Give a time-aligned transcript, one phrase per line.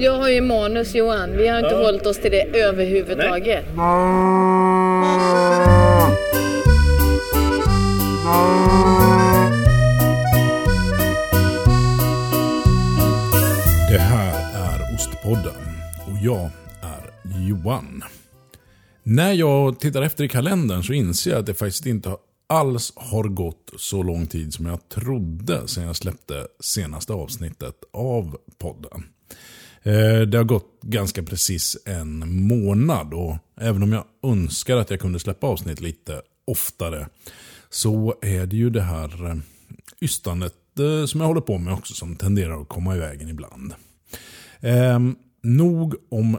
[0.00, 1.36] Jag har ju manus Johan.
[1.36, 1.82] Vi har inte Ja.
[1.84, 3.64] hållit oss till det överhuvudtaget.
[13.90, 15.54] Det här är Ostpodden
[16.06, 16.50] och jag
[16.82, 17.12] är
[17.48, 18.04] Johan.
[19.02, 23.24] När jag tittar efter i kalendern så inser jag att det faktiskt inte alls har
[23.24, 29.04] gått så lång tid som jag trodde sedan jag släppte senaste avsnittet av podden.
[29.82, 35.00] Eh, det har gått ganska precis en månad och även om jag önskar att jag
[35.00, 37.08] kunde släppa avsnitt lite oftare
[37.70, 39.36] så är det ju det här eh,
[40.00, 43.74] ystandet eh, som jag håller på med också som tenderar att komma i vägen ibland.
[44.60, 44.98] Eh,
[45.42, 46.38] nog om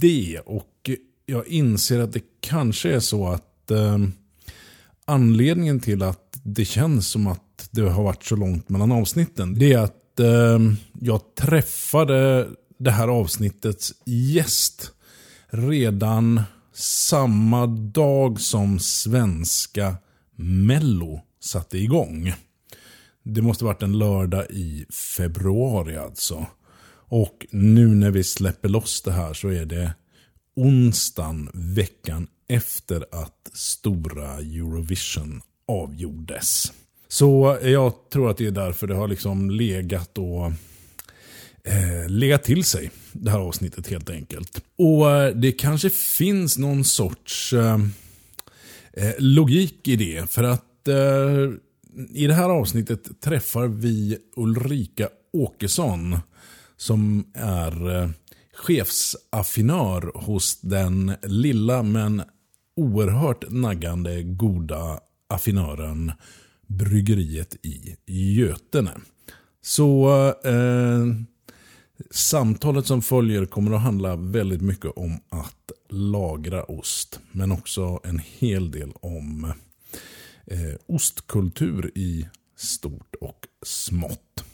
[0.00, 0.90] det och
[1.26, 3.98] jag inser att det kanske är så att eh,
[5.04, 9.72] anledningen till att det känns som att det har varit så långt mellan avsnitten det
[9.72, 10.58] är att eh,
[11.00, 12.48] jag träffade
[12.80, 14.92] det här avsnittets gäst
[15.48, 19.96] redan samma dag som svenska
[20.36, 22.32] Mello satte igång.
[23.22, 26.46] Det måste varit en lördag i februari alltså.
[27.08, 29.94] Och nu när vi släpper loss det här så är det
[30.56, 36.72] onsdagen veckan efter att stora Eurovision avgjordes.
[37.08, 40.52] Så jag tror att det är därför det har liksom legat och
[41.64, 44.64] eh, legat till sig det här avsnittet helt enkelt.
[44.78, 47.78] Och eh, det kanske finns någon sorts eh,
[48.92, 50.30] eh, logik i det.
[50.30, 51.50] För att eh,
[52.10, 56.18] i det här avsnittet träffar vi Ulrika Åkesson
[56.76, 58.10] som är eh,
[58.52, 62.22] chefsaffinör hos den lilla men
[62.76, 66.12] oerhört naggande goda affinören
[66.66, 67.56] Bryggeriet
[68.06, 68.90] i Götene.
[69.62, 70.08] Så
[70.44, 71.06] eh,
[72.10, 77.20] samtalet som följer kommer att handla väldigt mycket om att lagra ost.
[77.32, 79.52] Men också en hel del om
[80.46, 84.44] eh, ostkultur i stort och smått.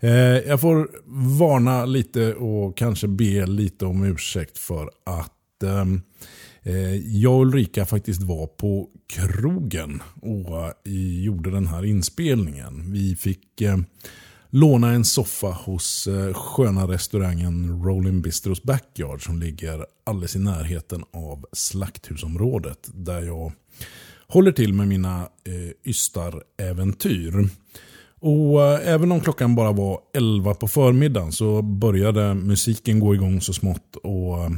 [0.00, 0.10] Eh,
[0.48, 0.90] jag får
[1.38, 5.84] varna lite och kanske be lite om ursäkt för att eh,
[6.62, 10.72] eh jag och Ulrika faktiskt var på krogen och eh,
[11.24, 12.92] gjorde den här inspelningen.
[12.92, 13.76] Vi fick eh,
[14.56, 21.04] låna en soffa hos eh, sköna restaurangen Rolling Bistros Backyard som ligger alldeles i närheten
[21.12, 23.52] av Slakthusområdet där jag
[24.26, 27.48] håller till med mina eh, ystaräventyr.
[28.20, 33.40] Och eh, även om klockan bara var 11 på förmiddagen så började musiken gå igång
[33.40, 33.96] så smått.
[33.96, 34.50] Och eh,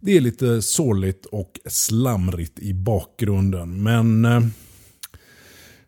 [0.00, 3.82] det är lite sorgligt och slamrigt i bakgrunden.
[3.82, 4.40] Men eh,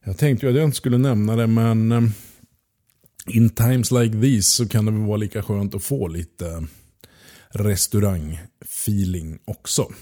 [0.05, 2.03] jag tänkte ju att jag inte skulle nämna det men eh,
[3.31, 6.61] in times like these så kan det väl vara lika skönt att få lite eh,
[7.51, 9.93] restaurangfeeling också.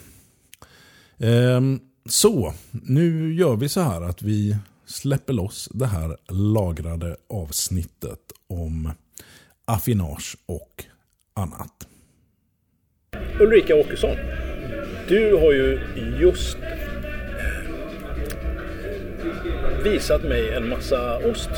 [1.19, 4.57] Ehm, så, nu gör vi så här att vi
[4.87, 8.93] släpper loss det här lagrade avsnittet om
[9.65, 10.85] affinage och
[11.35, 11.89] annat.
[13.41, 14.17] Ulrika Åkesson,
[15.09, 15.81] du har ju
[16.21, 16.87] just eh,
[19.85, 21.51] visat mig en massa ost.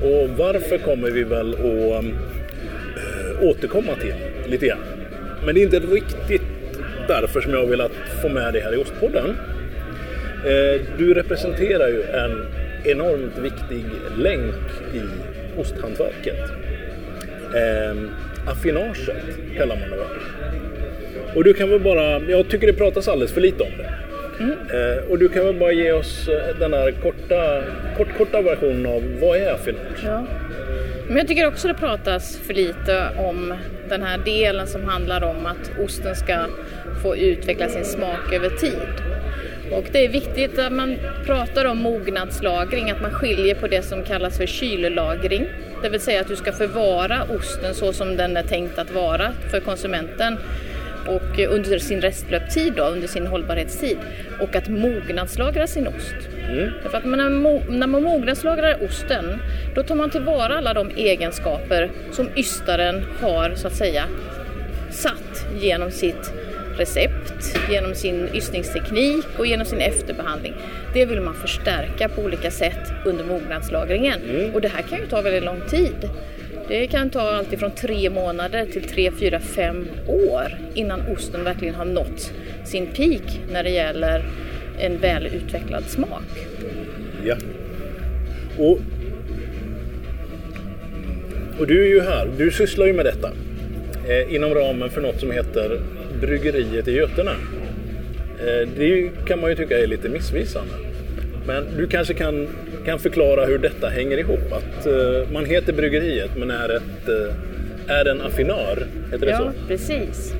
[0.00, 4.14] Och varför kommer vi väl att äh, återkomma till
[4.46, 4.78] lite grann.
[5.44, 6.42] Men det är inte riktigt
[7.08, 7.92] därför som jag har velat
[8.22, 9.36] få med dig här i Ostpodden.
[10.46, 12.46] Eh, du representerar ju en
[12.84, 13.84] enormt viktig
[14.18, 14.54] länk
[14.94, 15.00] i
[15.60, 16.38] osthantverket.
[17.56, 18.10] Ehm,
[18.46, 19.16] affinaget
[19.56, 20.06] kallar man det väl.
[21.34, 24.01] Och du kan väl bara, jag tycker det pratas alldeles för lite om det.
[24.40, 27.62] Eh, och du kan väl bara ge oss eh, den här korta,
[27.96, 30.04] kort, korta versionen av vad är affinage?
[30.04, 30.26] Ja.
[31.08, 33.54] Men jag tycker också det pratas för lite om
[33.88, 36.46] den här delen som handlar om att osten ska
[37.02, 38.78] få utveckla sin smak över tid.
[39.72, 44.02] Och det är viktigt att man pratar om mognadslagring, att man skiljer på det som
[44.02, 45.46] kallas för kyllagring.
[45.82, 49.32] Det vill säga att du ska förvara osten så som den är tänkt att vara
[49.50, 50.38] för konsumenten
[51.06, 53.98] och under sin restlöptid, då, under sin hållbarhetstid.
[54.40, 56.14] Och att mognadslagra sin ost.
[56.82, 59.38] Därför att när man, mognadslagrar osten,
[59.74, 64.04] då tar man tillvara alla de egenskaper som ystaren har så att säga
[64.90, 66.32] satt genom sitt
[66.76, 70.54] recept, genom sin ystningsteknik och genom sin efterbehandling.
[70.94, 74.20] Det vill man förstärka på olika sätt under mognadslagringen.
[74.54, 76.10] Och det här kan ju ta väldigt lång tid.
[76.72, 81.74] Det kan ta allt ifrån tre månader till tre, fyra, fem år innan osten verkligen
[81.74, 82.32] har nått
[82.64, 84.24] sin peak när det gäller
[84.78, 86.46] en välutvecklad smak.
[87.24, 87.36] Ja.
[88.58, 88.78] Och,
[91.58, 93.32] och du är ju här, du sysslar ju med detta.
[94.08, 95.80] eh, inom ramen för något som heter
[96.20, 97.34] Bryggeriet i Götene.
[98.40, 100.74] Eh, det kan man ju tycka är lite missvisande.
[101.46, 102.48] Men du kanske kan,
[102.84, 104.52] kan förklara hur detta hänger ihop?
[104.52, 107.08] Att eh, man heter Bryggeriet men är, ett,
[107.88, 109.66] eh, är en affinör, heter det ja, så?
[109.68, 110.34] precis.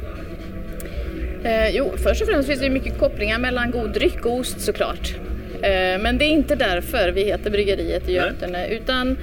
[1.45, 5.15] Eh, jo, först och främst finns det mycket kopplingar mellan god dryck och ost såklart.
[5.63, 8.27] Eh, men det är inte därför vi heter Bryggeriet i Nej.
[8.27, 9.19] Götene utan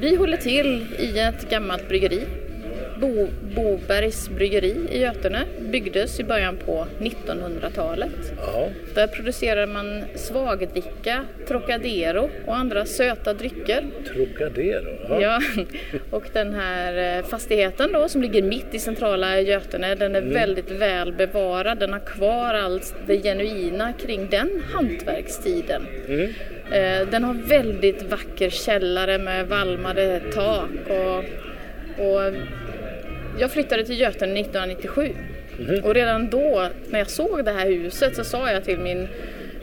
[0.00, 2.20] vi håller till i ett gammalt bryggeri.
[3.02, 8.32] Bo, Bobergs bryggeri i Götene byggdes i början på 1900-talet.
[8.36, 13.84] Ja, Där producerar man svagdricka, Trocadero och andra söta drycker.
[14.12, 14.96] Trocadero.
[15.08, 15.20] Ja.
[15.20, 15.40] Ja,
[16.10, 20.70] och den här eh, fastigheten då som ligger mitt i centrala Götene, den är väldigt
[20.70, 21.78] väl bevarad.
[21.78, 25.86] Den har kvar allt det genuina kring den hantverkstiden.
[26.72, 31.18] Eh, Den har väldigt vacker källare med valmade tak och,
[32.06, 32.32] och
[33.38, 35.14] jag flyttade till Götene 1997
[35.82, 39.08] och redan då när jag såg det här huset så sa jag till min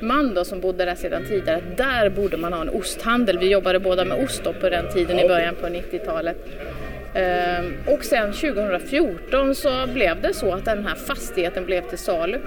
[0.01, 3.37] man då som bodde där sedan tidigare att där borde man ha en osthandel.
[3.37, 6.37] Vi jobbade båda med ost då på den tiden i början på 90-talet.
[7.13, 12.37] Ehm, och sen 2014 så blev det så att den här fastigheten blev till salu.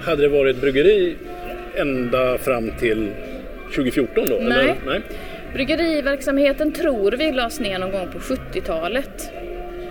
[0.00, 1.16] Hade det varit bryggeri
[1.76, 3.10] ända fram till
[3.74, 4.36] 2014 då?
[4.40, 4.58] Nej.
[4.58, 4.74] Eller?
[4.86, 5.00] Nej.
[5.52, 9.32] Bryggeriverksamheten tror vi lades ner någon gång på 70-talet.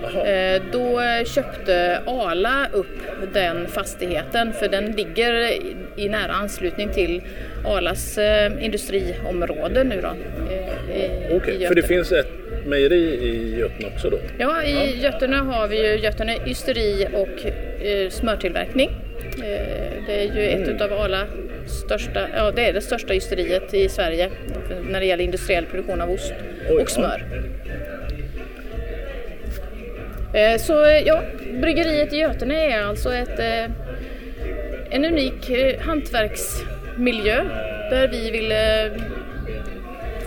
[0.03, 2.88] Eh, Då köpte Ala upp
[3.33, 7.21] den fastigheten för den ligger i- i nära anslutning till
[7.65, 10.07] Alas eh, industriområde nu då.
[10.07, 12.27] eh, Okej, för det finns ett
[12.65, 14.17] mejeri i Götene också då?
[14.38, 17.45] Ja, i Götene har vi ju Götene ysteri och
[18.13, 18.89] smörtillverkning.
[20.07, 21.25] Det är ju ett utav Ala
[21.67, 24.29] största, ja det är det största ysteriet i Sverige
[24.89, 26.33] när det gäller industriell produktion av ost
[26.69, 27.23] Oj, och smör.
[27.33, 28.02] Eh,
[30.33, 31.24] Eh, så eh, ja,
[31.62, 33.71] bryggeriet i Götene är alltså ett, eh,
[34.89, 37.44] en unik hantverksmiljö
[37.89, 38.53] där vi vill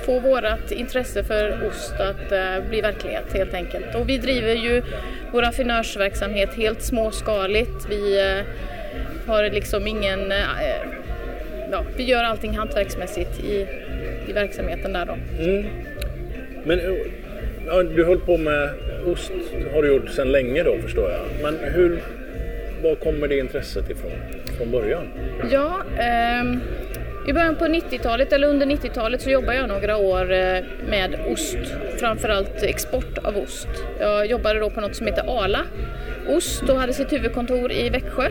[0.07, 2.29] få vårt intresse för ost att
[2.69, 3.95] bli verklighet helt enkelt.
[3.95, 4.83] Och vi driver ju
[5.33, 7.87] vår affinörsverksamhet helt småskaligt.
[7.91, 8.21] Vi
[9.27, 10.33] har liksom ingen...
[11.71, 13.67] Ja, vi gör allting hantverksmässigt i,
[14.29, 15.17] i verksamheten där då.
[15.45, 15.67] Mm.
[16.65, 16.81] Men
[17.67, 18.71] ja, du höll på med
[19.07, 19.33] ost
[19.75, 21.21] har du gjort sedan länge då förstår jag.
[21.43, 22.03] Men hur,
[22.83, 24.11] var kommer det intresset ifrån
[24.59, 25.09] från början?
[25.51, 26.61] Ja, ehm,
[27.29, 30.59] i början på 90-talet, eller under 90-talet, så jobbade jag några år eh,
[30.89, 31.59] med ost.
[31.99, 33.69] Framförallt export av ost.
[34.01, 35.61] Jag jobbade då på något som heter Ala
[36.29, 38.29] Ost och hade sitt huvudkontor i Växjö.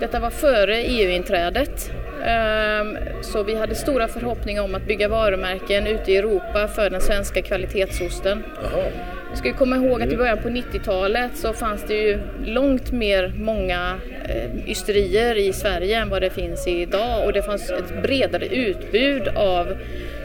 [0.00, 1.90] Detta var före EU-inträdet.
[2.24, 7.00] Ehm, Så vi hade stora förhoppningar om att bygga varumärken ute i Europa för den
[7.00, 8.42] svenska kvalitetsosten.
[8.62, 8.84] Jaha,
[9.30, 12.92] Vi ska ju komma ihåg att i början på 90-talet så fanns det ju långt
[12.92, 13.96] mer många
[14.28, 19.28] eh, ysterier i Sverige än vad det finns idag och det fanns ett bredare utbud
[19.28, 19.76] av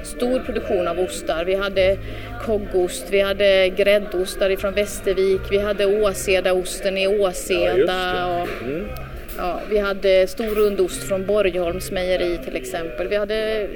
[0.03, 1.45] stor produktion av ostar.
[1.45, 1.97] Vi hade
[2.45, 9.04] koggost, vi hade gräddostar ifrån Västervik, vi hade Åsedaosten i Ja, Åseda det.
[9.37, 13.07] Ja, vi hade stor rundost från Borgholms mejeri till exempel.
[13.07, 13.67] Vi hade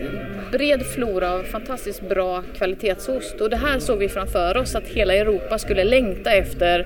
[0.51, 5.15] bred flora av fantastiskt bra kvalitetsost och det här såg vi framför oss att hela
[5.15, 6.85] Europa skulle längta efter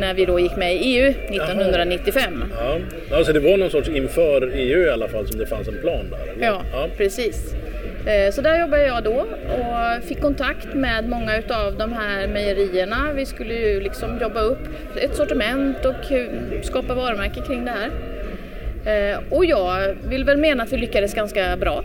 [0.00, 2.44] när vi då gick med i EU 1995.
[2.58, 2.78] ja.
[3.16, 6.10] Alltså det var någon sorts inför EU i alla fall som det fanns en plan
[6.10, 6.32] där?
[6.32, 6.46] eller?
[6.46, 6.88] Ja, ja.
[6.96, 7.54] precis.
[8.06, 13.12] Eh, Så där jobbade jag då och fick kontakt med många utav de här mejerierna.
[13.14, 16.12] Vi skulle ju liksom jobba upp ett sortiment och
[16.64, 17.90] skapa varumärke kring det här.
[18.84, 21.84] Eh, Och jag vill väl mena att vi lyckades ganska bra.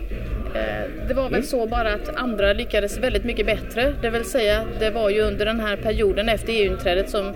[0.56, 3.94] Eh, Det var väl så bara att andra lyckades väldigt mycket bättre.
[4.02, 7.34] Det vill säga, det var ju under den här perioden efter EU-inträdet som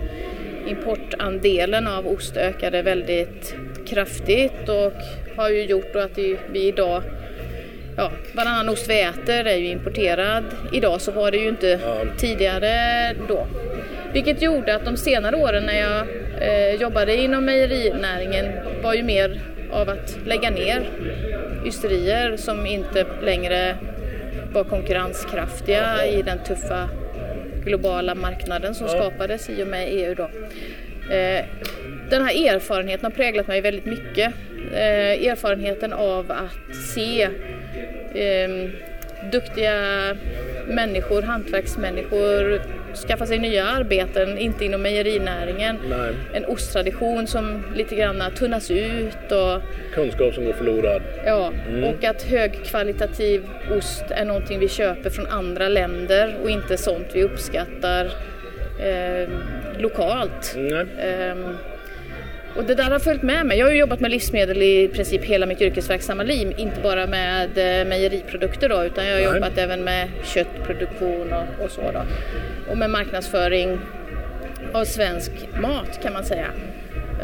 [0.68, 3.56] importandelen av ost ökade väldigt
[3.88, 4.94] kraftigt och
[5.38, 6.18] har ju gjort att
[6.52, 7.04] vi idag
[8.00, 10.44] Ja, varannan ost vi äter är ju importerad.
[10.72, 11.80] Idag så var det ju inte
[12.18, 13.48] tidigare då.
[14.14, 16.08] Vilket gjorde att de senare åren när jag
[16.42, 18.46] eh, jobbade inom mejerinäringen
[18.84, 20.90] var ju mer av att lägga ner
[21.66, 23.76] ysterier som inte längre
[24.54, 26.90] var konkurrenskraftiga i den tuffa
[27.66, 30.30] globala marknaden som skapades i och med EU då.
[31.14, 31.46] Eh,
[32.10, 34.34] Den här erfarenheten har präglat mig väldigt mycket.
[34.74, 37.30] Eh, Erfarenheten av att se
[38.16, 38.70] eh,
[39.32, 40.16] duktiga
[40.68, 42.62] människor, hantverksmänniskor
[43.08, 45.80] skaffa sig nya arbeten, inte inom mejerinäringen.
[45.90, 46.14] Nej.
[46.34, 49.62] En osttradition som lite grann tunnas ut och
[49.94, 51.02] Kunskap som går förlorad.
[51.26, 51.52] Ja,
[51.84, 53.44] och att högkvalitativ
[53.78, 58.06] ost är någonting vi köper från andra länder och inte sånt vi uppskattar
[58.80, 59.30] eh,
[59.78, 60.56] lokalt.
[60.58, 60.86] Nej.
[61.00, 61.58] Ehm,
[62.58, 63.58] och det där har följt med mig.
[63.58, 66.54] Jag har ju jobbat med livsmedel i princip hela mitt yrkesverksamma liv.
[66.58, 69.34] Inte bara med eh, mejeriprodukter då, utan jag har Nej.
[69.36, 72.02] jobbat även med köttproduktion och, och så då.
[72.72, 73.80] Och med marknadsföring
[74.74, 76.48] av svensk mat kan man säga.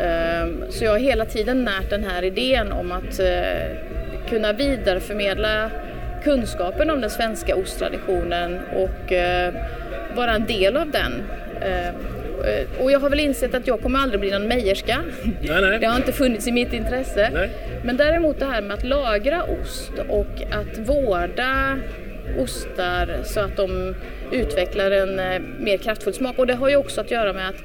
[0.02, 3.78] Ehm, Så jag har hela tiden närt den här idén om att eh,
[4.30, 5.72] kunna vidareförmedla
[6.24, 9.54] kunskapen om den svenska osttraditionen och eh,
[10.16, 11.24] vara en del av den.
[12.44, 15.04] Eh, Och jag har väl insett att jag kommer aldrig bli någon mejerska.
[15.42, 15.80] Nej, nej.
[15.80, 17.30] Det har inte funnits i mitt intresse.
[17.34, 17.50] Nej.
[17.84, 21.78] Men däremot det här med att lagra ost och att vårda
[22.40, 23.96] ostar så att de
[24.32, 26.40] utvecklar en eh, mer kraftfull smak.
[26.40, 27.64] Och det har ju också att göra med att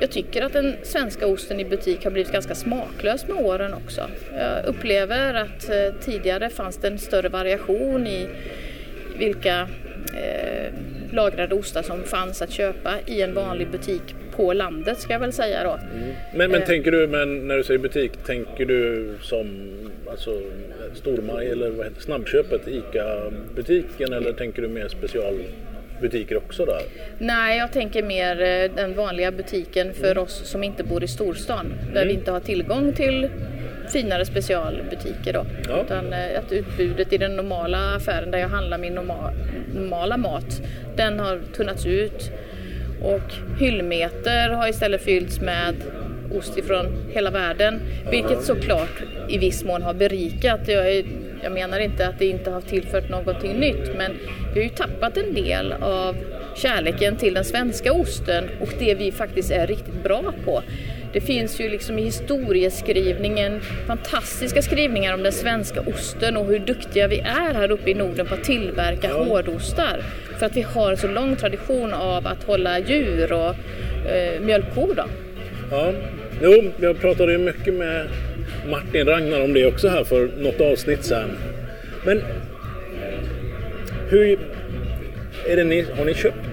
[0.00, 4.00] jag tycker att den svenska osten i butik har blivit ganska smaklös med åren också.
[4.38, 8.28] Jag upplever att eh, tidigare fanns det en större variation i
[9.18, 9.68] vilka
[10.14, 10.72] eh,
[11.12, 14.02] lagrade ostar som fanns att köpa i en vanlig butik
[14.36, 15.78] på landet ska jag väl säga då.
[16.34, 16.66] Men, men Eh.
[16.66, 19.46] tänker du, men när du säger butik, tänker du som
[20.10, 20.30] alltså,
[20.94, 26.80] Stormaj eller vad heter, snabbköpet, ICA-butiken eller tänker du mer specialbutiker också där?
[27.18, 31.66] Nej, jag tänker mer eh, den vanliga butiken för oss som inte bor i storstan.
[31.94, 33.28] Där vi inte har tillgång till
[33.92, 35.46] finare specialbutiker då.
[35.68, 35.82] Ja.
[35.84, 39.32] Utan eh, att utbudet i den normala affären där jag handlar min norma-
[39.74, 40.60] normala mat,
[40.96, 42.30] den har tunnats ut.
[43.02, 45.74] Och hyllmeter har istället fyllts med
[46.34, 47.80] ost ifrån hela världen.
[48.10, 50.60] Vilket såklart i viss mån har berikat.
[50.68, 51.04] Jag,
[51.42, 54.12] jag menar inte att det inte har tillfört någonting nytt men
[54.54, 56.16] vi har ju tappat en del av
[56.56, 60.62] kärleken till den svenska osten och det vi faktiskt är riktigt bra på.
[61.12, 67.08] Det finns ju liksom i historieskrivningen fantastiska skrivningar om den svenska osten och hur duktiga
[67.08, 70.00] vi är här uppe i Norden på att tillverka hårdostar.
[70.38, 73.54] För att vi har en så lång tradition av att hålla djur och
[74.10, 74.94] eh, mjölkkor.
[74.94, 75.04] Då.
[75.70, 75.92] Ja,
[76.42, 78.06] jo, jag pratade ju mycket med
[78.70, 81.30] Martin Ragnar om det också här för något avsnitt sen.
[82.04, 82.22] Men
[84.08, 84.38] hur
[85.48, 86.45] är det ni, har ni köpt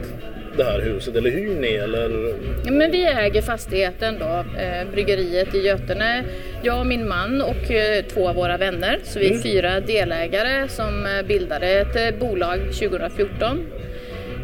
[0.57, 2.33] det här huset eller hyr ni eller?
[2.71, 6.23] Men vi äger fastigheten då, eh, bryggeriet i Götene.
[6.63, 8.99] Jag och min man och eh, två av våra vänner.
[9.03, 13.65] Så vi är fyra delägare som eh, bildade ett bolag 2014.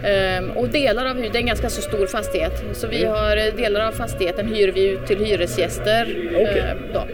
[0.03, 2.63] Ehm, och delar av det är en ganska så stor fastighet.
[2.73, 6.15] Så vi har eh, delar av fastigheten hyr vi ut till hyresgäster.
[6.33, 7.07] Eh, då.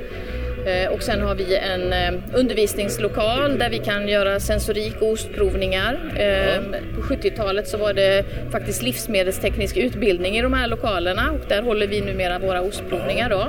[0.66, 6.00] Eh, Och sen har vi en eh, undervisningslokal där vi kan göra sensorik och ostprovningar.
[6.16, 6.62] Eh,
[6.96, 11.88] På 70-talet så var det faktiskt livsmedelsteknisk utbildning i de här lokalerna och där håller
[11.88, 13.48] vi numera våra ostprovningar då.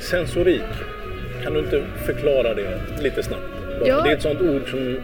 [0.00, 0.62] Sensorik,
[1.44, 3.42] kan du inte förklara det lite snabbt?
[3.86, 4.02] Ja.
[4.02, 4.96] Det är ett sånt ord som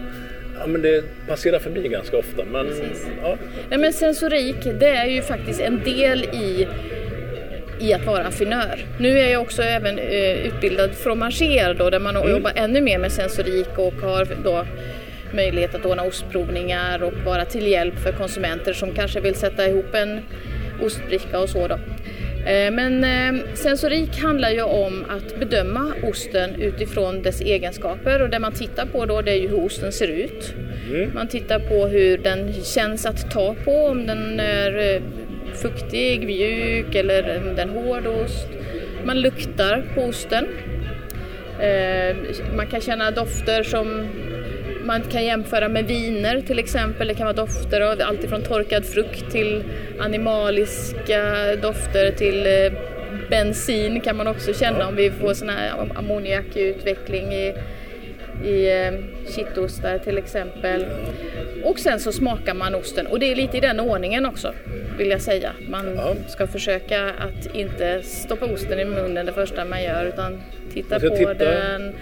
[0.59, 2.43] ja, men det passerar förbi ganska ofta.
[2.51, 3.07] Men, Precis.
[3.23, 3.37] ja,
[3.69, 6.67] Nej, men sensorik, det är ju faktiskt en del i
[7.79, 8.85] i att vara affinör.
[8.99, 13.11] Nu är jag också även eh, utbildad fromager då, där man jobbar ännu mer med
[13.11, 14.65] sensorik och har då
[15.35, 19.95] möjlighet att ordna ostprovningar och vara till hjälp för konsumenter som kanske vill sätta ihop
[19.95, 20.21] en
[20.81, 21.75] ostbricka och så då.
[22.45, 28.39] Eh, Men eh, sensorik handlar ju om att bedöma osten utifrån dess egenskaper och det
[28.39, 30.53] man tittar på då det är ju hur osten ser ut.
[31.13, 35.01] Man tittar på hur den känns att ta på, om den är
[35.61, 38.47] fuktig, mjuk eller om det är hård ost.
[39.05, 40.47] Man luktar på osten.
[41.59, 42.15] Eh,
[42.55, 44.07] Man kan känna dofter som
[44.85, 47.07] man kan jämföra med viner till exempel.
[47.07, 49.63] Det kan vara dofter av allt ifrån torkad frukt till
[49.99, 52.71] animaliska dofter till eh,
[53.29, 57.53] bensin kan man också känna om vi får sån här ammoniakutveckling i,
[58.45, 58.91] i eh,
[59.35, 60.85] kittostar till exempel.
[61.63, 64.53] Och sen så smakar man osten och det är lite i den ordningen också
[64.97, 65.51] vill jag säga.
[65.69, 66.15] Man Ja.
[66.27, 70.41] ska försöka att inte stoppa osten i munnen det första man gör utan
[70.73, 71.33] titta på titta.
[71.33, 71.93] den,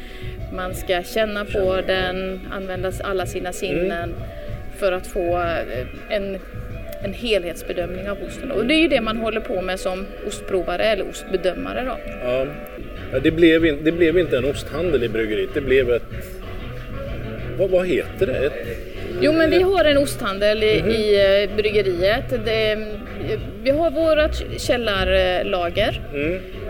[0.54, 4.14] man ska känna på den, använda alla sina sinnen
[4.78, 6.40] för att få eh, en,
[7.04, 8.52] en helhetsbedömning av osten.
[8.52, 11.98] Och det är ju det man håller på med som ostprovare eller ostbedömare då.
[12.24, 12.46] ja.
[13.12, 16.04] Ja, det, blev in, det blev inte en osthandel i bryggeriet, det blev ett...
[17.58, 18.46] Vad, vad heter det?
[18.46, 18.86] Ett,
[19.22, 22.46] Jo men vi har en osthandel i, i eh, bryggeriet.
[22.46, 22.88] Det,
[23.64, 26.02] vi har vårt källarlager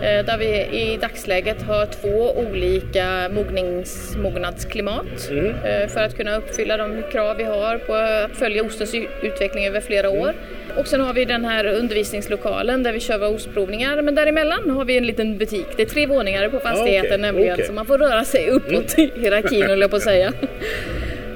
[0.02, 5.32] eh, där vi i dagsläget har två olika mognings, mognadsklimat
[5.64, 9.82] eh, för att kunna uppfylla de krav vi har på att följa ostens utveckling över
[9.82, 10.34] flera år.
[10.78, 14.86] Och sen har vi den här undervisningslokalen där vi kör våra ostprovningar men däremellan har
[14.86, 15.68] vi en liten butik.
[15.76, 17.66] Det är tre våningar på fastigheten okej, nämligen okej.
[17.66, 20.34] så man får röra sig uppåt i hierarkin höll jag på att säga.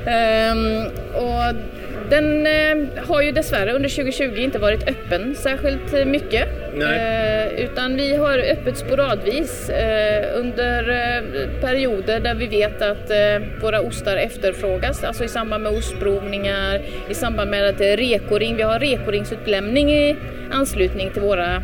[0.06, 1.56] Ehm, och
[2.10, 6.48] Den eh, har ju dessvärre under 2020 inte varit öppen särskilt mycket.
[6.98, 10.84] Eh, utan vi har öppet sporadvis eh, under
[11.62, 13.12] perioder där vi vet att
[13.62, 15.04] våra ostar efterfrågas.
[15.04, 18.56] Alltså i samband med ostprovningar, i samband med att det är rekoring.
[18.56, 20.16] Vi har rekoringsutlämning i
[20.52, 21.64] anslutning till våra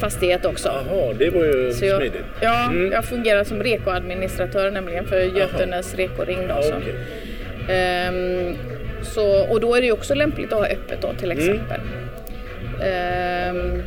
[0.00, 0.68] fastighet också.
[0.68, 2.22] Jaha, det var ju Så jag, smidigt.
[2.40, 2.92] ja, Mm.
[2.92, 6.38] jag fungerar som rekoadministratör nämligen för Götenes rekoring.
[6.48, 6.74] Då, Ja, så.
[6.74, 6.94] okej.
[9.02, 11.18] Så, och då är det ju också lämpligt att ha öppet då Mm.
[11.18, 11.80] till exempel.
[12.82, 13.82] Ehm,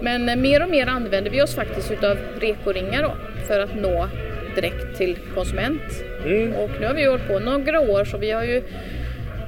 [0.00, 3.12] men mer och mer använder vi oss faktiskt utav rekoringar då
[3.46, 4.08] för att nå
[4.54, 6.04] direkt till konsument.
[6.26, 6.54] Mm.
[6.54, 8.62] Och nu har vi hållit på några år så vi har ju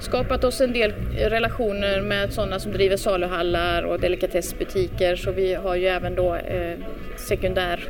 [0.00, 5.76] skapat oss en del relationer med sådana som driver saluhallar och delikatessbutiker så vi har
[5.76, 6.78] ju även då eh,
[7.16, 7.81] sekundär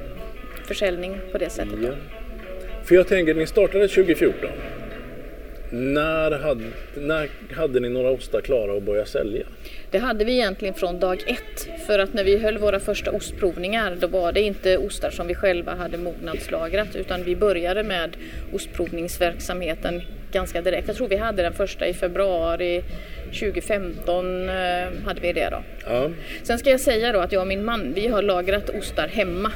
[0.67, 1.79] försäljning på det sättet.
[1.83, 1.89] Ja.
[2.85, 4.51] För jag tänker, ni startade 2014.
[5.75, 6.65] När hade,
[6.95, 9.47] när hade ni några ostar klara att börja sälja?
[9.91, 11.87] Det hade vi egentligen från dag ett.
[11.87, 15.35] För att när vi höll våra första ostprovningar då var det inte ostar som vi
[15.35, 18.17] själva hade mognadslagrat utan vi började med
[18.53, 20.03] ostprovningsverksamheten
[20.33, 20.89] ganska direkt.
[20.89, 22.83] Jag tror vi hade den första i februari
[23.25, 24.55] 2015 eh,
[25.05, 25.63] hade vi det då.
[25.87, 26.11] Ja.
[26.43, 29.53] Sen ska jag säga då att jag och min man vi har lagrat ostar hemma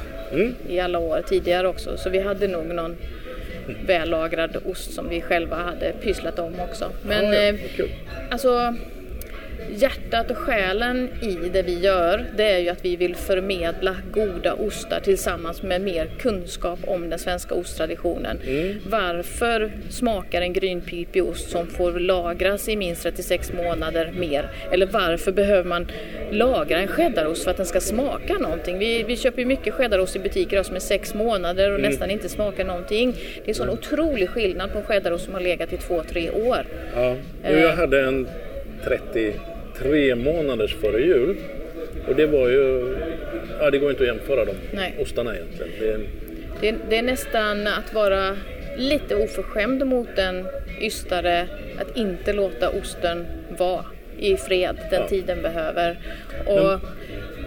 [0.69, 2.97] i alla år tidigare också så vi hade nog någon
[3.85, 6.91] vällagrad ost som vi själva hade pysslat om också.
[7.07, 7.89] Men Ja, ja, eh, vad kul.
[8.31, 8.75] alltså
[9.69, 14.53] hjärtat och själen i det vi gör det är ju att vi vill förmedla goda
[14.53, 18.39] ostar tillsammans med mer kunskap om den svenska osttraditionen.
[18.85, 24.49] Varför smakar en grynpipig ost som får lagras i minst 36 månader mer?
[24.71, 25.87] Eller varför behöver man
[26.31, 28.79] lagra en cheddarost för att den ska smaka någonting?
[28.79, 32.29] Vi, vi köper ju mycket cheddarost i butiker som är sex månader och nästan inte
[32.29, 33.11] smakar någonting.
[33.11, 36.29] Det är en sån otrolig skillnad på en cheddarost som har legat i två, tre
[36.29, 36.65] år.
[36.95, 37.15] Ja.
[37.43, 38.27] Jag hade en
[39.79, 41.35] 33 månaders före jul.
[42.07, 42.95] Och det var ju...
[43.59, 44.95] Ja, det går inte att jämföra de Nej.
[44.99, 45.69] ostarna egentligen.
[46.61, 48.37] Det, Det, det är nästan att vara
[48.77, 50.47] lite oförskämd mot en
[50.81, 51.47] ystare
[51.79, 53.25] att inte låta osten
[53.57, 53.85] vara
[54.19, 55.07] i fred den Ja.
[55.07, 55.99] tid den behöver
[56.45, 56.79] och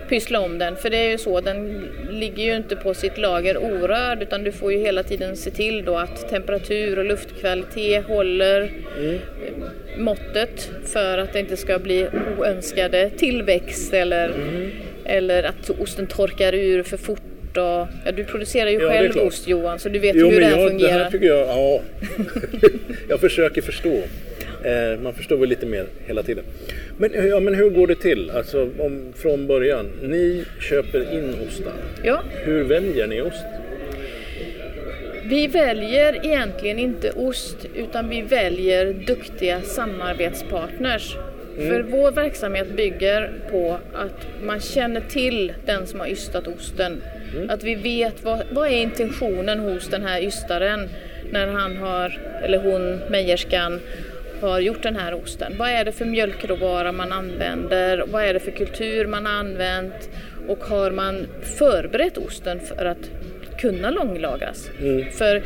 [0.08, 0.76] pyssla om den.
[0.76, 4.52] För det är ju så, den ligger ju inte på sitt lager orörd utan du
[4.52, 8.70] får ju hela tiden se till då att temperatur och luftkvalitet håller
[9.98, 12.06] måttet för att det inte ska bli
[12.38, 14.32] oönskade tillväxt eller,
[15.04, 17.18] eller att osten torkar ur för fort.
[17.56, 20.40] Och, ja, du producerar ju Ja, det själv ost Johan så du vet jo, hur
[20.40, 21.04] det här jag, det fungerar.
[21.04, 21.48] här tycker jag...
[21.48, 21.80] Ja.
[23.08, 24.02] jag försöker förstå.
[24.64, 26.44] Eh, man förstår väl lite mer hela tiden.
[26.96, 28.30] Men, ja, men hur går det till?
[28.30, 29.90] Alltså om, från början.
[30.02, 31.72] Ni köper in ostar.
[32.04, 33.44] Ja, Hur väljer ni ost?
[35.24, 41.16] Vi väljer egentligen inte ost utan vi väljer duktiga samarbetspartners.
[41.56, 47.02] För vår verksamhet bygger på att man känner till den som har ystat osten.
[47.48, 50.88] Att vi vet vad, vad är intentionen hos den här ystaren
[51.30, 53.80] när han har, eller hon, mejerskan,
[54.40, 55.52] har gjort den här osten.
[55.58, 58.04] Vad är det för mjölkråvara man använder?
[58.06, 60.10] Vad är det för kultur man har använt?
[60.48, 61.26] Och har man
[61.58, 63.10] förberett osten för att
[63.62, 64.70] kunna långlagras?
[65.18, 65.42] För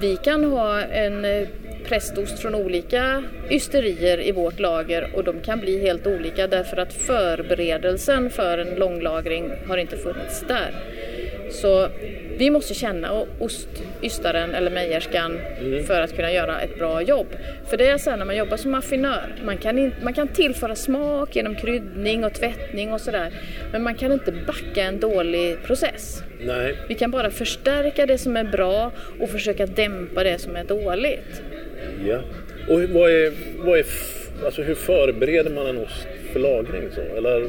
[0.00, 1.48] vi kan ha en eh,
[1.84, 6.92] prästost från olika ysterier i vårt lager och de kan bli helt olika därför att
[6.92, 10.74] förberedelsen för en långlagring har inte funnits där.
[11.50, 11.88] Så
[12.38, 15.38] vi måste känna ostystaren eller mejerskan
[15.86, 17.26] för att kunna göra ett bra jobb.
[17.66, 20.28] För det är så här när man jobbar som affinör, man kan, in, man kan
[20.28, 23.32] tillföra smak genom kryddning och tvättning och sådär.
[23.72, 26.22] Men man kan inte backa en dålig process.
[26.42, 26.76] Nej.
[26.88, 31.42] Vi kan bara förstärka det som är bra och försöka dämpa det som är dåligt.
[32.08, 32.20] Ja.
[32.68, 33.86] Och vad är, vad är,
[34.44, 36.82] alltså hur förbereder man en ost för lagring?
[36.94, 37.00] Så?
[37.16, 37.48] Eller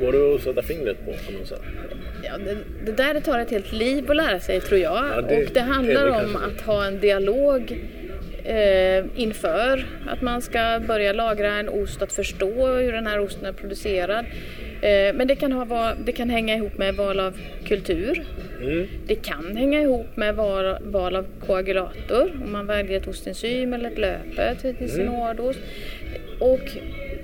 [0.00, 1.62] går det att sätta fingret på på något sätt?
[2.22, 5.06] Ja, det, det där tar ett helt liv att lära sig tror jag.
[5.16, 7.78] Ja, det och det handlar det om att ha en dialog
[8.44, 13.46] eh, inför att man ska börja lagra en ost, att förstå hur den här osten
[13.46, 14.24] är producerad.
[14.84, 18.24] Eh, men det kan, ha, det kan hänga ihop med val av kultur.
[18.62, 18.86] Mm.
[19.06, 23.90] Det kan hänga ihop med val, val av koagulator, om man väljer ett ostenzym eller
[23.90, 25.58] ett löpe till, till sin hårdost.
[26.40, 26.70] Och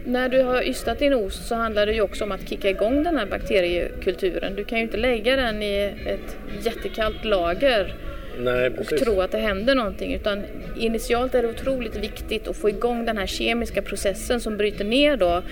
[0.04, 3.02] när du har ystat din ost så handlar det ju också om att kicka igång
[3.02, 4.54] den här bakteriekulturen.
[4.56, 7.94] Du kan ju inte lägga den i ett jättekallt lager
[8.40, 10.14] Nej, och tro att det händer någonting.
[10.14, 10.42] Utan
[10.76, 15.16] initialt är det otroligt viktigt att få igång den här kemiska processen som bryter ner
[15.16, 15.42] då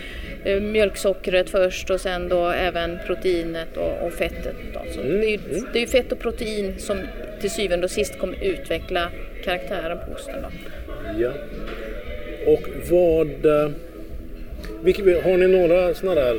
[0.44, 4.56] eh, mjölksockret först och sen då även proteinet och, och fettet.
[4.74, 4.80] Då.
[4.94, 5.38] Så det, är ju,
[5.72, 6.98] det är fett och protein som
[7.40, 9.08] till syvende och sist kommer utveckla
[9.44, 10.34] karaktären på osten.
[10.42, 10.48] Då.
[11.20, 11.32] Ja.
[12.46, 13.46] Och vad...
[13.46, 13.70] eh,
[14.82, 16.36] Vilka, har ni några sådana där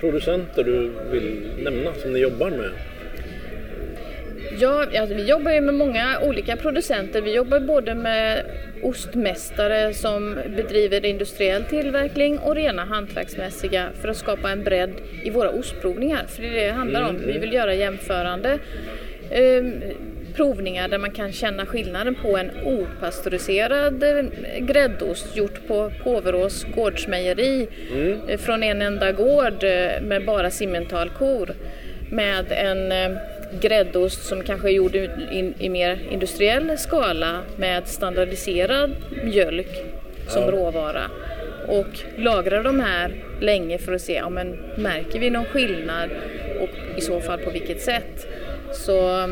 [0.00, 2.70] producenter du vill nämna som ni jobbar med?
[4.60, 7.20] Ja, alltså, vi jobbar ju med många olika producenter.
[7.20, 8.44] Vi jobbar både med
[8.82, 14.92] ostmästare som bedriver industriell tillverkning och rena hantverksmässiga för att skapa en bredd
[15.22, 16.26] i våra ostprovningar.
[16.28, 17.16] För det är det det handlar om.
[17.26, 18.58] Vi vill göra jämförande
[19.30, 19.64] eh,
[20.34, 24.24] provningar där man kan känna skillnaden på en opastöriserad eh,
[24.58, 27.68] gräddost gjort på Påverås gårdsmejeri
[28.28, 31.54] eh, från en enda gård eh, med bara simmentalkor
[32.10, 32.92] med en
[33.60, 38.90] gräddost som kanske är gjord in, i mer industriell skala med standardiserad
[39.24, 39.84] mjölk
[40.28, 41.10] som råvara.
[41.68, 46.10] Och lagra de här länge för att se, ja men märker vi någon skillnad?
[46.60, 48.26] Och i så fall på vilket sätt.
[48.72, 49.22] Så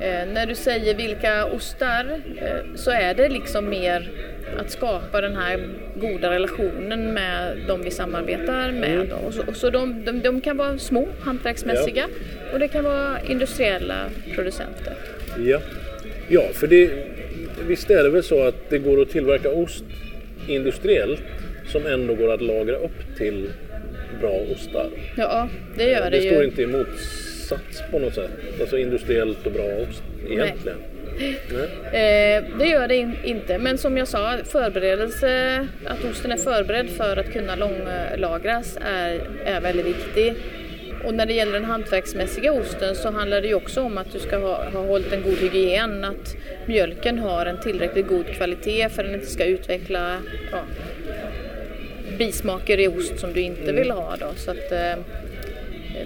[0.00, 4.10] eh, när du säger vilka ostar eh, så är det liksom mer
[4.56, 9.12] att skapa den här goda relationen med de vi samarbetar med.
[9.12, 12.06] Och så, och så de, de, de kan vara små, hantverksmässiga
[12.52, 14.94] och det kan vara industriella producenter.
[15.38, 15.60] Ja,
[16.28, 16.90] ja för det,
[17.68, 19.84] visst är det väl så att det går att tillverka ost
[20.48, 21.22] industriellt
[21.66, 23.50] som ändå går att lagra upp till
[24.20, 24.86] bra ostar.
[25.16, 26.30] Ja, det gör det, Det ju.
[26.30, 28.30] står inte i motsats på något sätt.
[28.60, 30.78] Alltså industriellt och bra ost egentligen.
[30.78, 30.97] Nej.
[31.20, 36.90] Eh, det gör det in, inte, men som jag sa, förberedelse, att osten är förberedd
[36.90, 40.34] för att kunna långlagras är, är väldigt viktig.
[41.04, 44.18] Och när det gäller den hantverksmässiga osten så handlar det ju också om att du
[44.18, 49.02] ska ha, ha hållit en god hygien, att mjölken har en tillräckligt god kvalitet för
[49.02, 50.16] att den inte ska utveckla
[50.52, 50.58] ja,
[52.18, 54.16] bismaker i ost som du inte vill ha.
[54.16, 54.26] Då.
[54.36, 54.94] Så att, eh,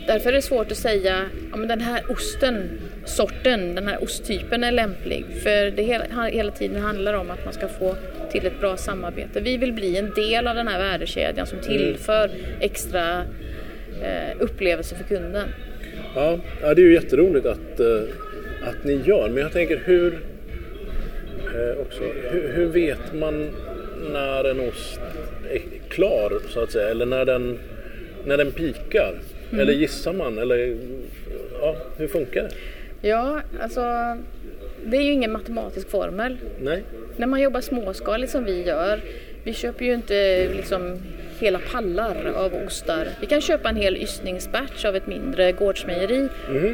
[0.07, 4.65] därför är det svårt att säga ja, men den här osten, sorten, den här osttypen
[4.65, 5.25] är lämplig.
[5.43, 7.97] För det hela, hela tiden handlar om att man ska få
[8.31, 9.41] till ett bra samarbete.
[9.41, 13.25] Vi vill bli en del av den här värdekedjan som tillför extra
[14.03, 15.49] eh, upplevelser för kunden.
[16.15, 18.03] Ja, ja, det är ju jätteroligt att, eh,
[18.69, 19.29] att ni gör.
[19.29, 20.21] Men jag tänker hur,
[21.55, 23.51] eh, också, hur, hur vet man
[24.13, 25.01] när en ost
[25.53, 26.89] är klar så att säga?
[26.89, 27.59] Eller när den,
[28.25, 29.15] när den pikar?
[29.61, 30.39] Eller gissar man?
[30.39, 30.77] Eller
[31.61, 32.51] ja, hur funkar det?
[33.09, 33.81] Ja, alltså
[34.85, 36.37] det är ju ingen matematisk formel.
[36.61, 36.83] Nej?
[37.17, 39.01] När man jobbar småskaligt som vi gör,
[39.45, 40.99] vi köper ju inte liksom
[41.41, 43.09] hela pallar av ostar.
[43.21, 46.29] Vi kan köpa en hel ystningsbatch av ett mindre gårdsmejeri.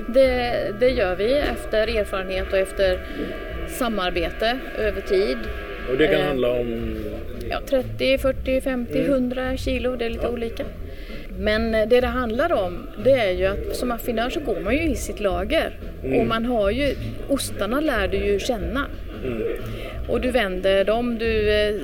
[0.09, 3.01] Det, det gör vi efter erfarenhet och efter
[3.69, 5.39] samarbete över tid.
[5.91, 6.27] Och det kan Eh.
[6.27, 6.97] handla om...
[7.51, 10.65] Ja, 30, 40, 50, 100 kilo, det är lite olika.
[11.39, 14.83] Men det det handlar om, det är ju att som affinör så går man ju
[14.83, 15.79] i sitt lager.
[16.03, 16.95] Och man har ju,
[17.29, 18.87] ostarna lär du ju känna.
[20.09, 21.75] Och du vänder dem, du eh,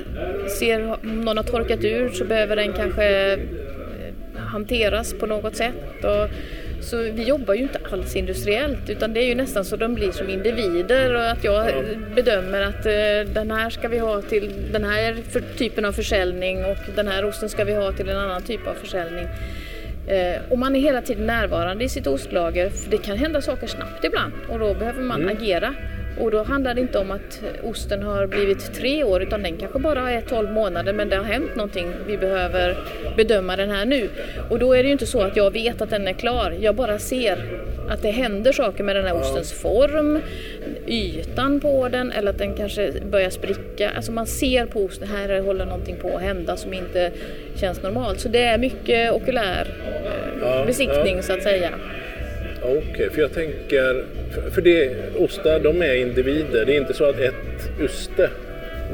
[0.59, 3.39] ser om någon har torkat ur så behöver den kanske eh,
[4.35, 6.03] hanteras på något sätt.
[6.03, 6.29] Och,
[6.85, 10.11] så vi jobbar ju inte alls industriellt utan det är ju nästan så de blir
[10.11, 11.73] som individer och att jag
[12.15, 15.17] bedömer att eh, den här ska vi ha till den här
[15.57, 18.73] typen av försäljning och den här osten ska vi ha till en annan typ av
[18.73, 19.27] försäljning.
[20.07, 23.67] Eh, och man är hela tiden närvarande i sitt ostlager för det kan hända saker
[23.67, 25.75] snabbt ibland och då behöver man agera.
[26.19, 29.79] Och då handlar det inte om att osten har blivit tre år utan den kanske
[29.79, 31.93] bara är 12 månader men det har hänt någonting.
[32.07, 32.77] Vi behöver
[33.17, 34.09] bedöma den här nu.
[34.49, 36.57] Och då är det ju inte så att jag vet att den är klar.
[36.59, 37.45] Jag bara ser
[37.89, 40.19] att det händer saker med den här ostens form,
[40.87, 43.91] ytan på den eller att den kanske börjar spricka.
[43.95, 47.11] Alltså man ser på osten, här håller någonting på att hända som inte
[47.55, 48.19] känns normalt.
[48.19, 49.67] Så det är mycket okulär
[50.41, 51.69] eh, besiktning så att säga.
[52.61, 54.03] Okej, för jag tänker...
[54.51, 56.65] för- det, ostar, de är individer.
[56.65, 58.29] Det är inte så att ett yste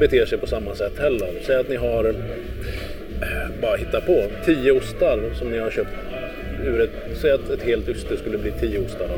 [0.00, 1.28] beter sig på samma sätt heller.
[1.42, 5.88] Säg att ni har, eh, bara hitta på, tio ostar som ni har köpt
[6.66, 6.90] ur ett...
[7.20, 9.14] Säg att ett helt yste skulle bli tio ostar då.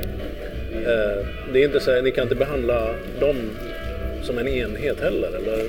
[0.91, 3.37] Eh, det är inte så, ni kan inte behandla dem
[4.23, 5.65] som en enhet heller, eller?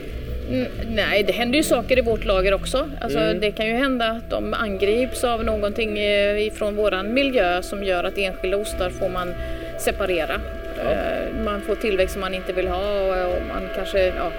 [0.50, 2.90] Mm, nej, det händer ju saker i vårt lager också.
[3.02, 7.84] Alltså, Det kan ju hända att de angrips av någonting eh, ifrån våran miljö som
[7.84, 9.34] gör att enskilda ostar får man
[9.80, 10.34] separera.
[10.80, 14.32] Eh, Man får tillväxt som man inte vill ha och man kanske, ja,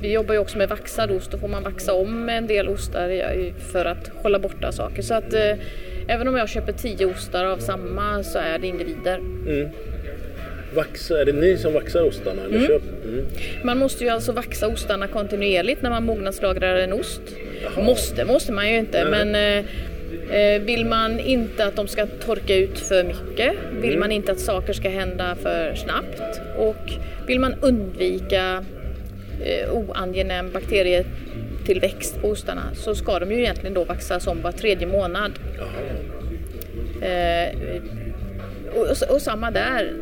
[0.00, 3.22] vi jobbar ju också med vaxad ost, då får man vaxa om en del ostar
[3.72, 5.02] för att hålla borta saker.
[5.02, 5.56] Så att eh,
[6.08, 9.20] även om jag köper tio ostar av samma så är det individer.
[10.74, 12.42] Vaxa, är det ni som vaxar ostarna?
[12.42, 12.82] Eller köp?
[13.04, 13.26] Mm.
[13.62, 17.20] Man måste ju alltså vaxa ostarna kontinuerligt när man mognadslagrar en ost.
[17.76, 19.24] Måste, måste man ju inte, Nej.
[19.24, 24.12] men eh, eh, vill man inte att de ska torka ut för mycket, vill man
[24.12, 26.92] inte att saker ska hända för snabbt och
[27.26, 28.64] vill man undvika
[29.44, 34.86] eh, oangenäm bakterietillväxt på ostarna så ska de ju egentligen då vaxas om var tredje
[34.86, 35.32] månad.
[37.02, 37.80] Eh,
[38.74, 39.92] och, och samma där,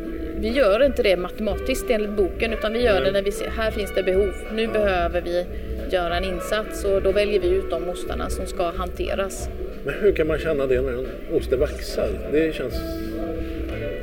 [0.43, 3.71] vi gör inte det matematiskt enligt boken utan vi gör det när vi ser här
[3.71, 4.33] finns det behov.
[4.55, 5.45] Nu behöver vi
[5.91, 9.49] göra en insats och då väljer vi ut de ostarna som ska hanteras.
[9.85, 12.09] Men hur kan man känna det när en ost är vaxad?
[12.31, 12.73] Det känns...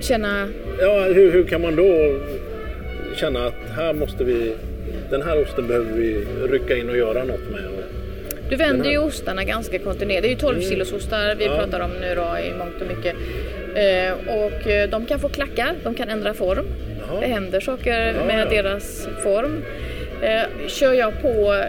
[0.01, 0.49] Känna,
[0.81, 2.19] Ja, hur, hur kan man då
[3.17, 4.53] känna att här måste vi...
[5.11, 7.61] Den här osten behöver vi rycka in och göra något med.
[8.51, 10.23] du vänder ju ostarna ganska kontinuerligt.
[10.23, 11.57] Det är ju 12 kilos ostar vi Ja.
[11.59, 13.15] pratar om nu då i mångt och mycket.
[13.75, 16.67] Eh, och eh, de kan få klackar, de kan ändra form.
[17.09, 17.21] Jaha.
[17.21, 18.63] Det händer saker Ja, med ja.
[18.63, 19.63] deras form.
[20.23, 21.63] Eh, kör jag på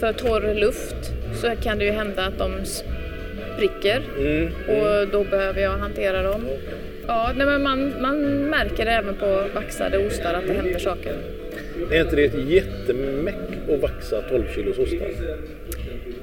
[0.00, 4.46] för torr luft så kan det ju hända att de spricker Mm.
[4.68, 6.44] och då behöver jag hantera dem.
[7.06, 11.12] Ja, nej, men man, man märker det även på vaxade ostar att det händer saker.
[11.90, 13.34] Är inte det ett jättemäck
[13.74, 15.08] att vaxa 12 kilos ostar?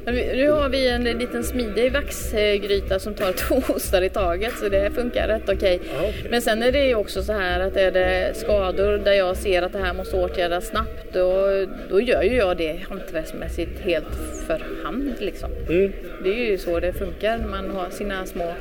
[0.06, 4.92] Nu har vi en liten smidig vaxgryta som tar två ostar i taget så det
[4.96, 5.80] funkar rätt okej.
[6.00, 6.28] Okej.
[6.30, 9.62] Men sen är det ju också så här att är det skador där jag ser
[9.62, 11.48] att det här måste åtgärdas snabbt då,
[11.90, 14.16] då gör ju jag det hantverksmässigt helt
[14.48, 15.50] för hand liksom.
[15.70, 15.92] Mm.
[16.24, 18.54] Det är ju så det funkar när man har sina små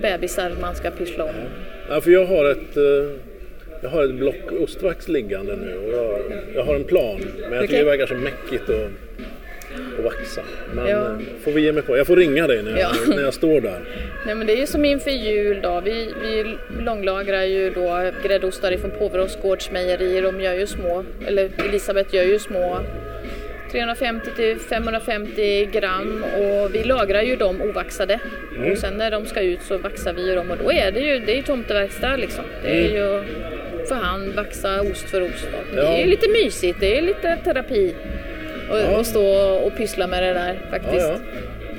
[0.00, 1.34] bebisar man ska pyssla om.
[1.88, 2.76] Ja, för jag har ett...
[2.76, 3.16] eh,
[3.82, 6.20] Jag har ett block ostvax liggande nu och jag,
[6.54, 7.20] jag har en plan.
[7.40, 8.90] Men jag tycker det verkar så mäckigt att,
[9.98, 10.42] att vaxa.
[10.74, 10.96] Men Ja.
[11.06, 11.96] eh, får vi ge mig på.
[11.96, 12.90] Jag får ringa dig när jag, Ja.
[13.14, 13.80] när jag står där.
[14.26, 15.80] Nej men det är ju som inför jul då.
[15.84, 20.20] Vi, vi långlagrar ju då gräddostar ifrån Påverås gårdsmejeri.
[20.20, 22.78] De gör ju små, eller Elisabeth gör ju små
[23.72, 28.18] 350 till 550 gram och vi lagrar ju dem ovaxade.
[28.72, 31.00] Och sen när de ska ut så vaxar vi ju dem och då är det
[31.00, 32.44] ju, det är tomteverkstad liksom.
[32.62, 33.22] Det är ju
[33.88, 35.48] för hand, vaxa ost för ost.
[35.52, 35.76] då.
[35.76, 36.06] Det är Ja.
[36.06, 37.94] lite mysigt, det är lite terapi.
[38.70, 38.98] Och, Ja.
[38.98, 39.26] och stå
[39.64, 41.06] och pyssla med det där faktiskt.
[41.08, 41.18] Ja,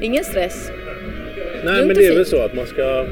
[0.02, 0.72] Ingen stress.
[1.64, 3.06] Nej, Lugnt men det är väl så att man ska,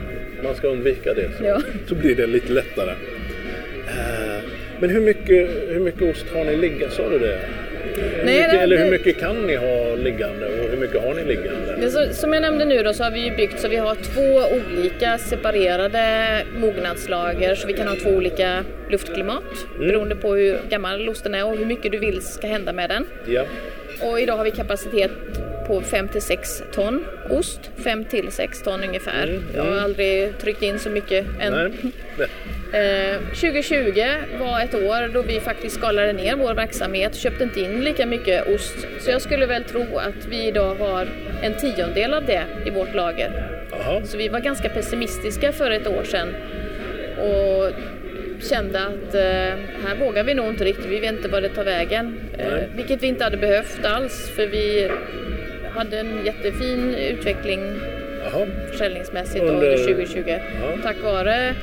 [0.43, 1.29] man ska undvika det.
[1.37, 2.91] Så, så blir det lite lättare.
[3.87, 4.43] Eh,
[4.79, 6.89] Men hur mycket, hur mycket ost har ni liggande?
[6.95, 7.39] Sa du det?
[8.23, 11.91] Nej, mycket, eller hur mycket kan ni ha liggande och hur mycket har ni liggande?
[11.91, 14.55] Så, som jag nämnde nu då så har vi ju byggt så vi har två
[14.77, 16.03] olika separerade
[16.55, 19.43] mognadslager så vi kan ha två olika luftklimat
[19.79, 23.05] beroende på hur gammal osten är och hur mycket du vill ska hända med den.
[23.25, 23.45] Ja.
[24.01, 25.11] Och idag har vi kapacitet
[25.69, 29.23] på 5 till 6 ton ost, 5 till 6 ton ungefär.
[29.27, 31.53] Mm, Jag har aldrig tryckt in så mycket än.
[31.53, 31.71] Nej.
[32.17, 32.27] Nej.
[32.73, 34.03] Eh, 2020
[34.39, 38.47] var ett år då vi faktiskt skalade ner vår verksamhet, köpte inte in lika mycket
[38.55, 38.87] ost.
[38.99, 41.07] Så jag skulle väl tro att vi idag har
[41.43, 43.31] en tiondel av det i vårt lager.
[43.71, 44.01] Jaha.
[44.05, 46.27] Så vi var ganska pessimistiska för ett år sedan
[47.17, 47.71] och
[48.49, 49.21] kände att eh,
[49.87, 52.19] här vågar vi nog inte riktigt, vi vet inte vad det tar vägen.
[52.37, 52.69] Eh, Nej.
[52.75, 54.89] vilket vi inte hade behövt alls för vi
[55.79, 57.59] hade en jättefin utveckling
[58.23, 58.47] Jaha.
[58.71, 60.23] försäljningsmässigt Under- under 2020.
[60.27, 60.77] Ja.
[60.83, 61.55] Tack vare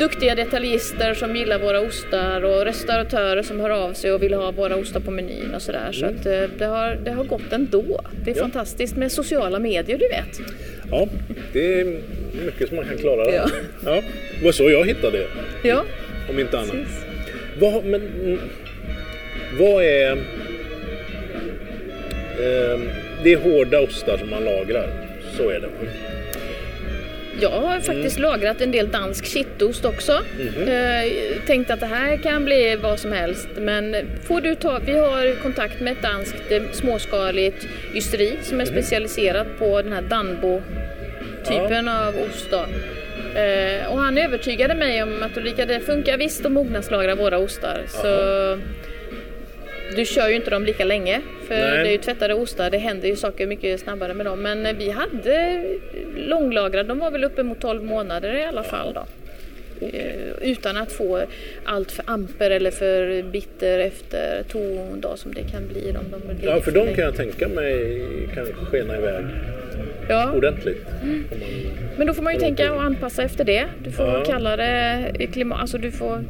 [0.00, 4.50] duktiga detaljister som gillar våra ostar och restauratörer som hör av sig och vill ha
[4.50, 5.92] våra ostar på menyn och sådär.
[5.92, 8.00] Så att eh, det har, det har gått ändå.
[8.24, 8.42] Det är Ja.
[8.42, 10.40] fantastiskt med sociala medier, du vet.
[10.90, 11.08] Ja,
[11.52, 11.84] det är
[12.44, 13.32] mycket som man kan klara där.
[13.32, 13.48] Ja.
[13.84, 14.02] Ja.
[14.38, 15.26] Det var så jag hittade det,
[15.68, 15.84] Ja,
[16.30, 16.70] om inte annat.
[16.70, 17.04] precis.
[17.58, 18.38] Vad, men, mm,
[19.58, 20.12] vad är...
[22.40, 22.80] Eh,
[23.24, 24.88] det är hårda ostar som man lagrar.
[25.36, 25.68] Så är det.
[27.40, 30.12] Jag har faktiskt lagrat en del dansk kittost också.
[30.66, 31.12] Eh,
[31.46, 33.48] tänkt att det här kan bli vad som helst.
[33.56, 38.64] Men får du ta, vi har kontakt med ett danskt eh, småskaligt ysteri som är
[38.64, 42.50] specialiserat på den här Danbo-typen av ost.
[42.50, 42.64] Då.
[43.40, 47.82] Eh, och han övertygade mig om att Ulrika, det funkar visst att mognadslagra våra ostar.
[47.88, 47.98] Så
[49.96, 51.70] du kör ju inte dem lika länge för Nej.
[51.84, 54.42] det är ju tvättade ostar, det händer ju saker mycket snabbare med dem.
[54.42, 55.64] Men eh, vi hade
[56.16, 59.04] långlagrade, de var väl uppemot 12 månader i alla fall då.
[59.86, 61.22] Eh, Utan att få
[61.64, 66.46] allt för amper eller för bitter efter ton då som det kan bli om de
[66.46, 68.00] Ja, för de kan jag tänka mig
[68.34, 69.24] kan skena iväg
[70.08, 70.32] ja.
[70.32, 70.86] ordentligt.
[71.02, 71.08] Om
[71.40, 71.48] man,
[71.96, 73.64] Men då får man ju tänka och anpassa efter det.
[73.84, 74.24] Du får Ja.
[74.26, 76.24] kalla det klimat, alltså du får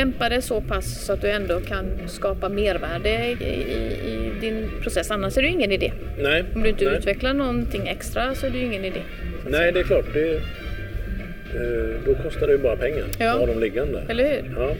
[0.00, 4.70] dämpa det så pass så att du ändå kan skapa mervärde i, i, i din
[4.82, 5.10] process.
[5.10, 5.92] Annars är det ju ingen idé.
[6.18, 6.94] nej, Om du inte nej.
[6.98, 9.00] utvecklar någonting extra så är det ju ingen idé.
[9.48, 10.04] nej, det är klart.
[10.14, 13.30] Det, eh, då kostar det ju bara pengar Ja.
[13.32, 14.02] att ha dem liggande.
[14.08, 14.52] Eller hur?
[14.56, 14.74] Ja.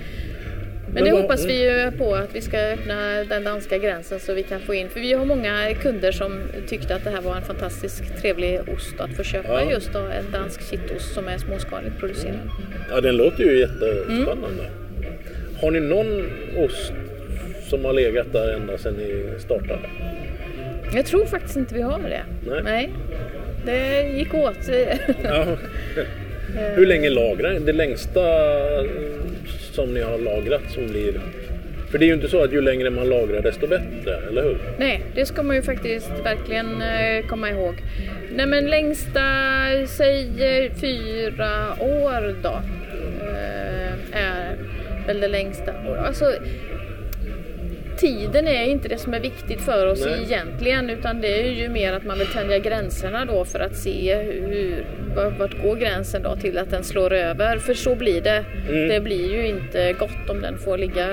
[0.95, 4.35] Men det vad- hoppas vi ju på att vi ska öppna den danska gränsen så
[4.35, 4.89] vi kan få in.
[4.89, 9.01] För vi har många kunder som tyckte att det här var en fantastiskt trevlig ost
[9.01, 9.71] att få köpa Ja.
[9.71, 12.39] just då, en dansk kittost som är småskaligt producerad.
[12.91, 14.65] Ja, den låter ju jättespännande.
[14.65, 14.86] Mm.
[15.61, 16.93] Har ni någon ost
[17.69, 19.89] som har legat där ända sedan ni startade?
[20.95, 22.23] Jag tror faktiskt inte vi har det.
[22.65, 22.91] Nej.
[23.67, 24.59] Det gick åt.
[25.25, 25.47] Ja.
[26.77, 27.59] Hur länge lagrar ni?
[27.59, 28.21] Det längsta
[29.73, 31.21] som ni har lagrat som blir...
[31.91, 34.59] För det är ju inte så att ju längre man lagrar desto bättre, eller hur?
[34.79, 37.75] Nej, det ska man ju faktiskt verkligen eh, komma ihåg.
[38.37, 39.21] Nej men längsta,
[39.87, 40.21] säg
[40.65, 42.61] eh, fyra år då.
[43.27, 44.57] eh, Är
[45.07, 45.73] väl det längsta.
[45.99, 46.25] Alltså,
[47.97, 50.23] tiden är inte det som är viktigt för oss Nej.
[50.23, 54.15] egentligen utan det är ju mer att man vill tänja gränserna då för att se
[54.15, 54.85] hur,
[55.39, 57.59] vart går gränsen då till att den slår över.
[57.59, 58.45] För så blir det.
[58.69, 58.89] Mm.
[58.89, 61.09] Det blir ju inte gott om den får ligga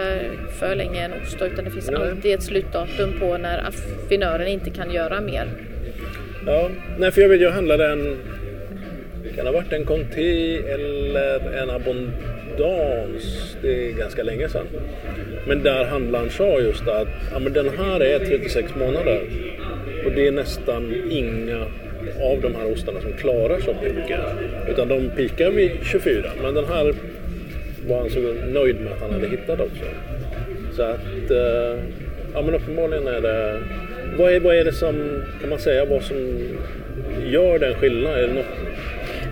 [0.60, 2.02] för länge i en ost utan det finns Nej.
[2.02, 5.48] alltid ett slutdatum på när affinören inte kan göra mer.
[6.46, 8.18] Ja, nej för jag vet, jag handlade en...
[9.36, 11.70] Kan ha varit en Conté eller en
[12.58, 14.68] dans, Det är ganska länge sedan.
[15.48, 19.22] Men där handlaren sa just att ja, men den här är 36 månader.
[20.06, 21.66] Och det är nästan inga
[22.22, 24.20] av de här ostarna som klarar så mycket.
[24.70, 26.32] Utan de pikar vid 24.
[26.42, 26.94] Men den här
[27.88, 28.20] var han så
[28.54, 29.86] nöjd med att han hade hittat också.
[30.76, 31.84] Så att, eh,
[32.34, 33.60] ja men uppenbarligen är det...
[34.18, 36.18] Vad är, vad är det som, kan man säga, vad som
[37.26, 38.20] gör den skillnaden?
[38.20, 38.46] Är det något,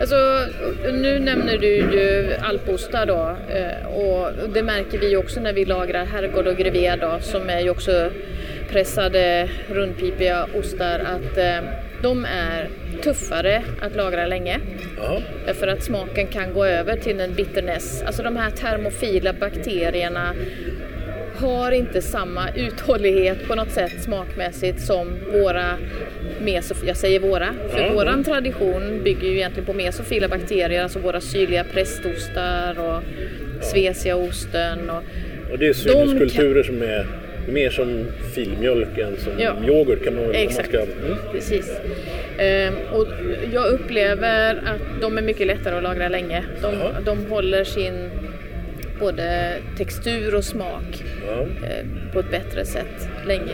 [0.01, 0.47] Alltså,
[0.91, 6.05] nu nämner du ju alpostar då eh, och det märker vi också när vi lagrar
[6.05, 8.09] herrgård och grevé då som är ju också
[8.69, 11.59] pressade rundpipiga ostar att eh,
[12.01, 12.69] de är
[13.03, 14.59] tuffare att lagra länge.
[14.97, 15.21] Jaha,
[15.53, 18.03] För att smaken kan gå över till en bitterness.
[18.05, 20.33] Alltså de här termofila bakterierna
[21.41, 25.77] har inte samma uthållighet på något sätt smakmässigt som våra
[26.41, 27.93] mesof- jag säger våra, för Ja.
[27.93, 33.03] våran tradition bygger ju egentligen på mesofila bakterier, alltså våra syrliga prästostar och
[33.63, 35.03] svesiaosten och
[35.51, 37.05] och det är syneskulturer som är
[37.47, 39.55] mer som filmjölk än som Ja.
[39.67, 41.17] yoghurt kan man väl Exakt, ska, mm.
[41.31, 41.71] precis.
[42.37, 43.07] Ehm, och
[43.53, 46.43] jag upplever att de är mycket lättare att lagra länge.
[46.61, 46.73] De,
[47.05, 48.09] de håller sin
[49.01, 51.41] både textur och smak ja.
[51.67, 53.53] eh, på ett bättre sätt länge.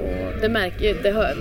[0.00, 1.34] Och det märker det hör,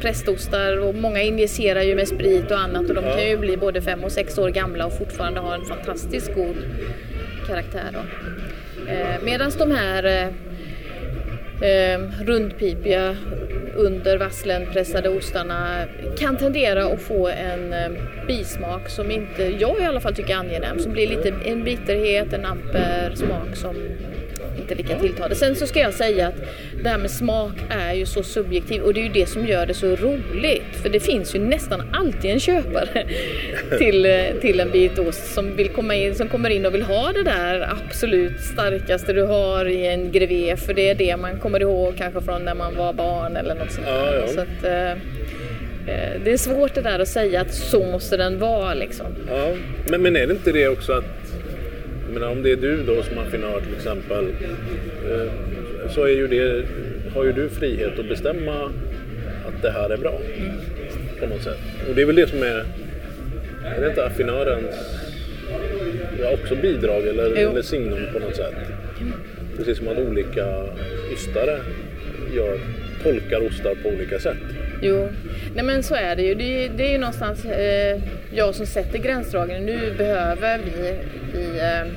[0.00, 3.16] prästostar och många injicerar ju med sprit och annat och de Ja.
[3.16, 6.56] kan ju bli både fem och sex år gamla och fortfarande ha en fantastiskt god
[7.46, 7.90] karaktär.
[7.92, 7.98] Då.
[8.92, 10.32] Eh, Medan de här
[11.62, 13.16] eh, rundpipiga
[13.76, 15.84] under vasslen pressade ostarna
[16.18, 17.90] kan tendera att få en eh,
[18.26, 20.78] bismak som inte jag i alla fall tycker är angenäm.
[20.78, 23.76] Som blir lite en bitterhet, en amper smak som
[24.58, 25.36] inte lika tilltalande.
[25.36, 26.34] Sen så ska jag säga att
[26.82, 29.66] det här med smak är ju så subjektiv och det är ju det som gör
[29.66, 30.76] det så roligt.
[30.82, 33.06] För det finns ju nästan alltid en köpare
[33.78, 36.82] till, eh, till en bit ost som, vill komma in, som kommer in och vill
[36.82, 40.56] ha det där absolut starkaste du har i en grevé.
[40.56, 43.72] För det är det man kommer ihåg kanske från när man var barn eller något
[43.72, 44.20] sånt Ja, där.
[44.20, 44.26] ja.
[44.28, 44.90] Så att, eh,
[45.94, 49.06] eh, det är svårt det där att säga att så måste den vara liksom.
[49.30, 49.52] Ja,
[49.90, 51.04] men, men är det inte det också att
[52.20, 54.24] menar, om det är du då som affinör till exempel
[55.10, 56.64] eh, så är ju det,
[57.14, 58.64] har ju du frihet att bestämma
[59.46, 60.20] att det här är bra
[61.20, 61.58] på något sätt.
[61.88, 62.64] Och det är väl det som är,
[63.64, 64.74] är det inte affinörens
[66.20, 67.50] ja, också bidrag eller, Jo.
[67.50, 68.54] eller signum på något sätt?
[69.56, 70.64] Precis som att olika
[71.12, 71.60] ystare
[72.34, 72.58] gör,
[73.02, 74.36] tolkar ostar på olika sätt.
[74.82, 75.08] Jo,
[75.54, 76.34] nej men så är det ju.
[76.34, 78.00] Det är, det är ju någonstans eh,
[78.34, 79.66] jag som sätter gränsdragningen.
[79.66, 80.94] Nu behöver vi,
[81.32, 81.92] vi, eh,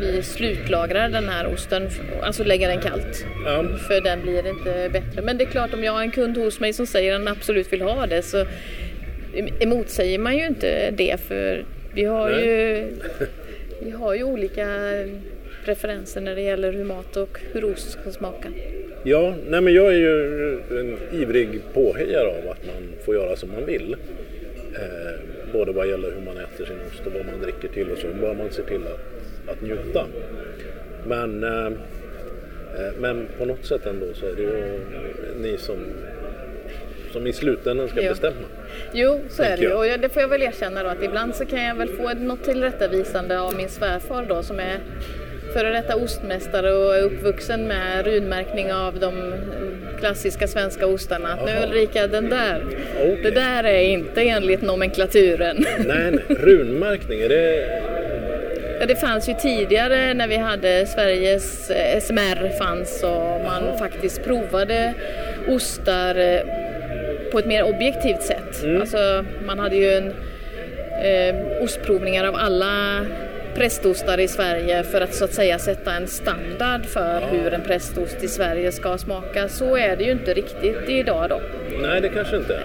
[0.00, 1.88] vi slutlagrar den här osten,
[2.22, 3.24] alltså lägga den kallt.
[3.44, 5.22] Ja, För den blir inte bättre.
[5.22, 7.28] Men det är klart om jag har en kund hos mig som säger att han
[7.28, 8.46] absolut vill ha det så
[9.60, 12.46] emotsäger man ju inte det för vi har Nej.
[12.46, 12.86] ju
[13.82, 14.66] vi har ju olika
[15.64, 18.48] preferenser när det gäller hur mat och hur ost ska smaka.
[19.04, 23.52] Ja, nej men jag är ju en ivrig påhejare av att man får göra som
[23.52, 23.96] man vill.
[24.74, 25.20] Eh,
[25.52, 28.06] både vad gäller hur man äter sin ost och vad man dricker till och så.
[28.20, 30.06] Bara man ser till att, att njuta.
[31.06, 34.80] Men, eh, eh, men på något sätt ändå så är det ju
[35.42, 35.76] ni som,
[37.12, 38.10] som i slutändan ska Ja.
[38.10, 38.36] bestämma.
[38.92, 39.72] Jo, så är det ju.
[39.72, 42.14] Och jag- det får jag väl erkänna då att ibland så kan jag väl få
[42.14, 44.78] något tillrättavisande av min svärfar då som är
[45.52, 49.34] före detta ostmästare och är uppvuxen med runmärkning av de
[50.00, 51.28] klassiska svenska ostarna.
[51.28, 51.52] Att nu.
[51.66, 52.64] Ulrika, den där,
[52.96, 53.20] Okej.
[53.22, 55.66] det där är inte enligt nomenklaturen.
[55.86, 57.82] Nej, nej, runmärkning, är det...
[58.80, 64.24] Ja, det fanns ju tidigare när vi hade Sveriges eh, SMR fanns och man faktiskt
[64.24, 64.94] provade
[65.48, 66.40] ostar eh,
[67.32, 68.64] på ett mer objektivt sätt.
[68.80, 70.14] Alltså, man hade ju en,
[71.02, 73.06] eh, ostprovningar av alla
[73.54, 78.24] prästostar i Sverige för att så att säga sätta en standard för hur en prästost
[78.24, 79.48] i Sverige ska smaka.
[79.48, 81.40] Så är det ju inte riktigt idag då.
[81.82, 82.60] Nej, det kanske inte.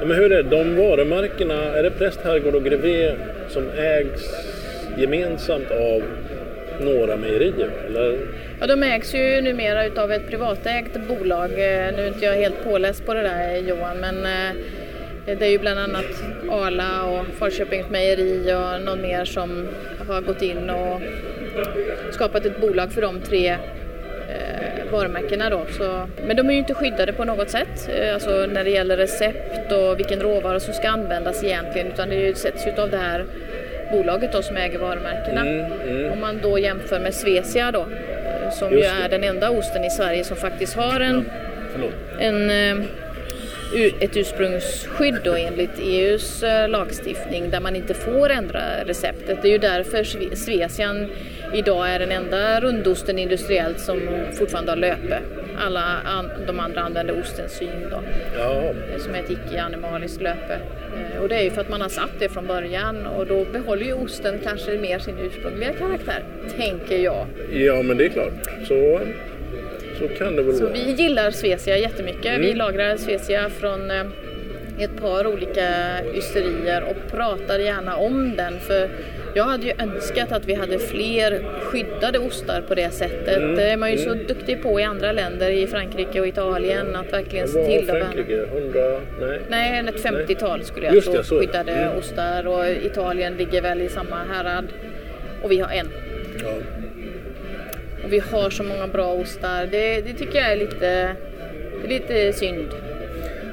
[0.00, 0.50] Ja, Men hur är det?
[0.50, 3.12] De varumärkena, är det Präst, Herrgård och Grevé
[3.48, 4.22] som ägs
[4.98, 6.02] gemensamt av
[6.80, 7.70] några mejerier?
[7.86, 8.18] Eller?
[8.60, 11.50] Ja, de ägs ju numera utav ett privatägt bolag.
[11.50, 11.56] Eh,
[11.96, 14.56] Nu är inte jag helt påläst på det där Johan, men eh,
[15.26, 16.04] det är ju bland annat
[16.50, 19.68] Arla och Falköpings mejeri och någon mer som
[20.08, 21.00] har gått in och
[22.10, 25.66] skapat ett bolag för de tre eh, varumärkena då.
[25.78, 28.96] Så, men de är ju inte skyddade på något sätt, eh, alltså när det gäller
[28.96, 32.90] recept och vilken råvara som ska användas egentligen, utan det är ju- sätts ju av
[32.90, 33.24] det här
[33.92, 35.40] bolaget då som äger varumärkena.
[36.12, 39.04] Om man då jämför med Svecia då, eh, som ju Just det.
[39.04, 41.24] är den enda osten i Sverige som faktiskt har en,
[41.72, 41.92] Förlåt.
[42.18, 42.84] en, eh,
[44.00, 49.38] ett ursprungsskydd då enligt EUs eh, lagstiftning där man inte får ändra receptet.
[49.42, 51.08] Det är ju därför Sve- Svecian
[51.54, 54.00] idag är den enda rundosten industriellt som
[54.38, 55.18] fortfarande har löpe.
[55.66, 58.00] Alla an- de andra använder ostensyn då
[58.38, 58.52] Ja,
[58.94, 60.58] eh, som är ett icke-animaliskt löpe.
[61.14, 63.44] Eh, Och det är ju för att man har satt det från början och då
[63.44, 66.22] behåller ju osten kanske mer sin ursprungliga karaktär,
[66.56, 67.26] tänker jag.
[67.52, 68.32] ja, men det är klart.
[68.68, 69.00] Så,
[70.08, 70.72] så kan det väl Så vara.
[70.72, 72.40] vi gillar Svecia jättemycket.
[72.40, 74.04] Vi lagrar Svecia från eh,
[74.78, 75.68] ett par olika
[76.14, 78.88] ysterier och pratar gärna om den för
[79.34, 83.56] jag hade ju önskat att vi hade fler skyddade ostar på det sättet.
[83.56, 87.12] Det är man ju så duktig på i andra länder, i Frankrike och Italien, att
[87.12, 87.98] verkligen se till att.
[87.98, 88.34] Frankrike?
[88.36, 89.00] 100?
[89.20, 89.40] Nej.
[89.48, 91.98] Nej, ett 50-tal skulle jag tro, skyddade Mm.
[91.98, 94.64] ostar och Italien ligger väl i samma härad.
[95.42, 95.88] Och vi har en.
[96.42, 96.81] Ja.
[98.04, 99.66] Och vi har så många bra ostar.
[99.70, 101.16] Det, det tycker jag är lite,
[101.88, 102.68] lite synd.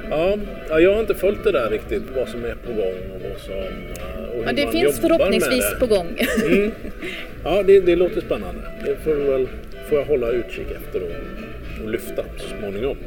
[0.10, 0.38] Ja,
[0.70, 3.40] ja, jag har inte följt det där riktigt, vad som är på gång och vad
[3.42, 3.54] som...
[3.54, 5.96] eh, Och Men det finns förhoppningsvis med på det.
[5.96, 6.08] gång.
[6.52, 6.72] Mm.
[7.44, 8.62] Ja, det, det låter spännande.
[8.86, 9.48] Det får, väl,
[9.90, 12.98] får jag hålla utkik efter och, och lyfta så småningom.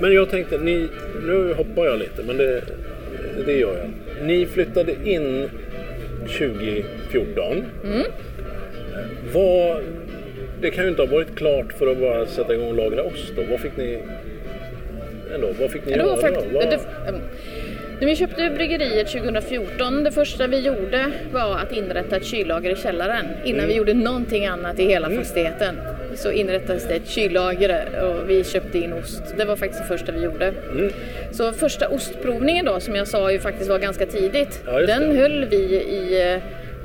[0.00, 0.88] Men jag tänkte, ni,
[1.26, 2.62] nu hoppar jag lite, men det,
[3.46, 3.90] det gör jag.
[4.26, 5.48] Ni flyttade in
[6.38, 7.64] 2014.
[7.84, 8.02] Mm.
[9.32, 9.82] Vad,
[10.60, 13.32] det kan ju inte ha varit klart för att bara sätta igång och lagra ost
[13.36, 13.42] då.
[13.50, 13.98] Vad fick ni,
[15.34, 16.16] ändå, vad fick ni Det göra?
[16.16, 16.78] faktiskt, Vad- det,
[17.08, 17.20] mm.
[18.00, 22.76] när vi köpte bryggeriet 2014, det första vi gjorde var att inrätta ett kyllager i
[22.76, 23.24] källaren.
[23.44, 23.68] Innan Mm.
[23.68, 25.74] vi gjorde någonting annat i hela fastigheten
[26.14, 29.22] så inrättades det ett kyllager och vi köpte in ost.
[29.38, 30.52] Det var faktiskt det första vi gjorde.
[30.72, 30.90] Mm.
[31.32, 35.44] Så första ostprovningen då, som jag sa ju faktiskt var ganska tidigt, Ja, den höll
[35.44, 36.42] vi i eh,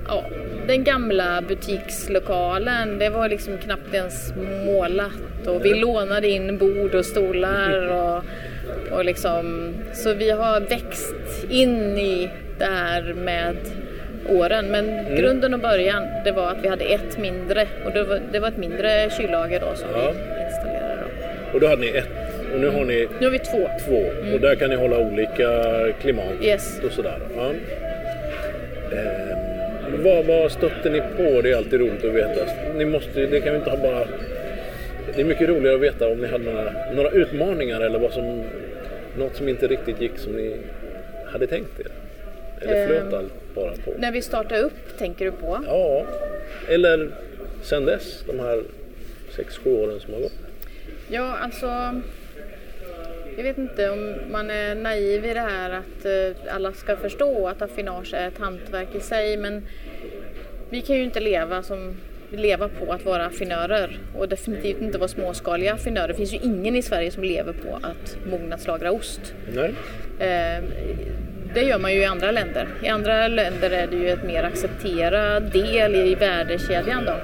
[0.08, 0.24] ja,
[0.68, 3.00] den gamla butikslokalen.
[3.00, 4.34] Det var liksom knappt ens
[4.66, 8.24] målat och vi lånade in bord och stolar och,
[8.98, 11.16] och liksom, så vi har växt
[11.50, 13.56] in i det här med
[14.30, 14.66] åren.
[14.66, 15.16] Men Mm.
[15.16, 18.48] grunden och början, det var att vi hade ett mindre och det var, det var
[18.48, 20.12] ett mindre kyllager då som Ja.
[20.12, 21.02] vi installerade.
[21.02, 21.54] Då.
[21.54, 22.08] Och då hade ni ett
[22.54, 23.70] och nu har ni Nu har vi två.
[23.88, 24.04] två
[24.34, 25.64] och där kan ni hålla olika
[26.02, 26.80] klimat Yes.
[26.86, 27.20] och sådär.
[27.36, 27.52] Ja.
[28.92, 29.38] Ehm,
[29.98, 31.42] vad, vad stötte ni på?
[31.42, 32.46] Det är alltid roligt att veta.
[32.76, 34.08] Ni måste, det kan ju inte ha bara...
[35.16, 38.44] Det är mycket roligare att veta om ni hade några, några utmaningar eller vad som,
[39.18, 40.56] något som inte riktigt gick som ni
[41.26, 41.88] hade tänkt er.
[42.62, 43.14] Eller flöt Ehm.
[43.14, 43.94] allt bara på?
[43.98, 45.60] När vi startade upp, tänker du på?
[45.68, 46.06] Ja,
[46.70, 47.10] eller
[47.64, 48.64] sen dess, de här
[49.36, 50.34] sex sju åren som har gått.
[51.10, 52.02] Ja, alltså...
[53.38, 57.48] Jag vet inte om man är naiv i det här att eh, alla ska förstå
[57.48, 59.68] att affinage är ett hantverk i sig men
[60.70, 61.96] vi kan ju inte leva, som,
[62.32, 66.08] leva på att vara affinörer och definitivt inte vara småskaliga affinörer.
[66.08, 69.34] Det finns ju ingen i Sverige som lever på att mognadslagra ost.
[69.56, 69.74] Nej?
[70.20, 70.64] Eh,
[71.54, 72.68] Det gör man ju i andra länder.
[72.84, 77.16] I andra länder är det ju ett mer accepterad del i värdekedjan då.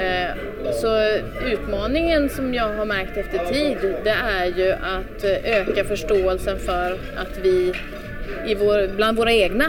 [0.00, 0.30] Eh,
[0.72, 1.18] Så
[1.52, 6.92] utmaningen som jag har märkt efter tid det är ju att eh, öka förståelsen för
[7.16, 7.72] att vi
[8.46, 9.64] i vår, bland våra egna,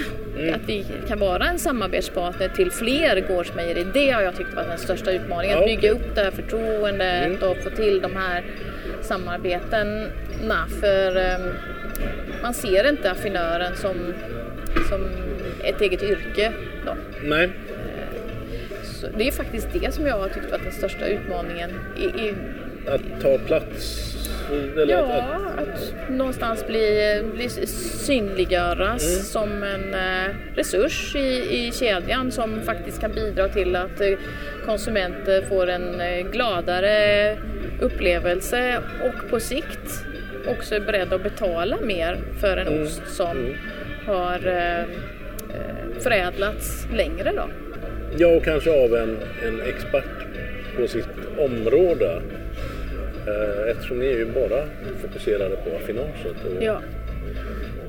[0.56, 3.88] att vi kan vara en samarbetspartner till fler gårdsmejerier.
[3.94, 5.58] Det har jag tyckt varit den största utmaningen.
[5.58, 8.44] Ja, Att bygga upp det här förtroendet och få till de här
[9.02, 10.66] samarbetena.
[10.82, 11.38] För eh,
[12.44, 13.96] man ser inte affinören som,
[14.90, 15.02] som
[15.64, 16.52] ett eget yrke.
[16.86, 16.96] Då.
[17.24, 17.50] Nej?
[19.02, 21.70] Så det är faktiskt det som jag har tyckt varit den största utmaningen.
[21.98, 22.34] I, i,
[22.88, 24.08] Att ta plats?
[24.52, 29.24] Eller att, ja, att, att någonstans bli, bli synliggöras Mm.
[29.24, 31.20] som en eh, resurs i,
[31.68, 34.14] i kedjan som faktiskt kan bidra till att eh,
[34.66, 37.38] konsumenter får en eh, gladare
[37.82, 40.06] upplevelse och på sikt
[40.48, 42.84] också är beredda att betala mer för en Mm.
[42.84, 43.56] ost som
[44.06, 47.50] har eh, eh, förädlats längre då.
[48.18, 50.04] Ja, och kanske av en, en expert
[50.78, 51.08] på sitt
[51.38, 52.22] område.
[53.28, 54.66] Eh, Eftersom ni är ju bara
[55.02, 56.16] fokuserade på affinaget.
[56.58, 56.82] Och, Ja.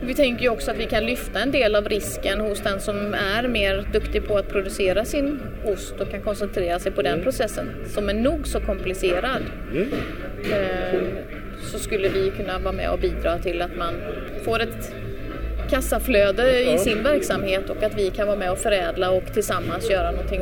[0.05, 3.15] Vi tänker ju också att vi kan lyfta en del av risken hos den som
[3.15, 7.67] är mer duktig på att producera sin ost och kan koncentrera sig på den processen
[7.87, 9.43] som är nog så komplicerad.
[10.53, 11.01] Eh,
[11.63, 13.95] Så skulle vi kunna vara med och bidra till att man
[14.45, 14.95] får ett
[15.73, 20.11] kassaflöde i sin verksamhet och att vi kan vara med och förädla och tillsammans göra
[20.11, 20.41] någonting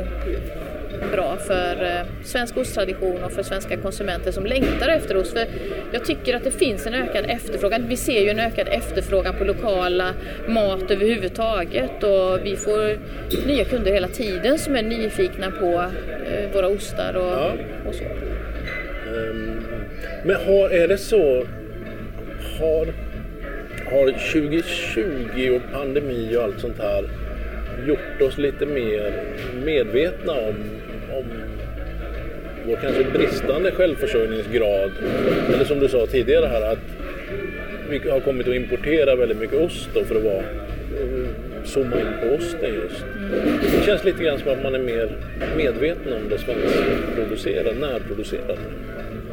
[1.11, 5.33] bra för eh, svensk osttradition och för svenska konsumenter som längtar efter ost.
[5.33, 5.45] För
[5.91, 7.87] jag tycker att det finns en ökad efterfrågan.
[7.87, 10.13] Vi ser ju en ökad efterfrågan på lokala
[10.47, 12.97] mat överhuvudtaget och vi får
[13.47, 15.85] nya kunder hela tiden som är nyfikna på
[16.31, 17.51] eh, våra ostar och, Ja.
[17.87, 18.03] och så.
[20.23, 21.45] Men har, är det så...
[22.59, 22.93] Har,
[23.91, 27.03] har 2020 och pandemi och allt sånt här
[27.87, 29.13] gjort oss lite mer
[29.65, 30.55] medvetna om,
[31.11, 31.25] om
[32.67, 34.91] vår kanske bristande självförsörjningsgrad?
[35.53, 36.79] Eller som du sa tidigare här att
[37.89, 41.27] vi har kommit att importera väldigt mycket ost då för att vara eh,
[41.63, 43.05] zooma in på osten just.
[43.61, 45.09] Det känns lite grann som att man är mer
[45.57, 48.57] medveten om det svenskproducerade, närproducerade.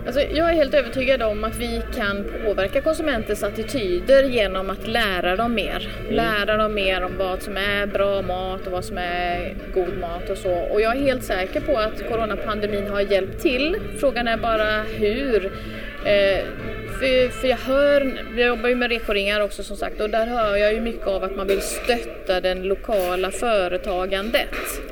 [0.09, 5.37] Alltså, jag är helt övertygad om att vi kan påverka konsumenters attityder genom att lära
[5.37, 5.89] dem mer.
[6.11, 10.31] Lära dem mer om vad som är bra mat och vad som är god mat
[10.31, 10.53] och så.
[10.53, 13.77] Och jag är helt säker på att coronapandemin har hjälpt till.
[14.01, 15.47] Frågan är bara hur.
[16.05, 16.45] Eh,
[16.99, 20.57] för, för jag hör, jag jobbar ju med rekoringar också som sagt och där hör
[20.57, 24.49] jag ju mycket av att man vill stötta den lokala företagandet.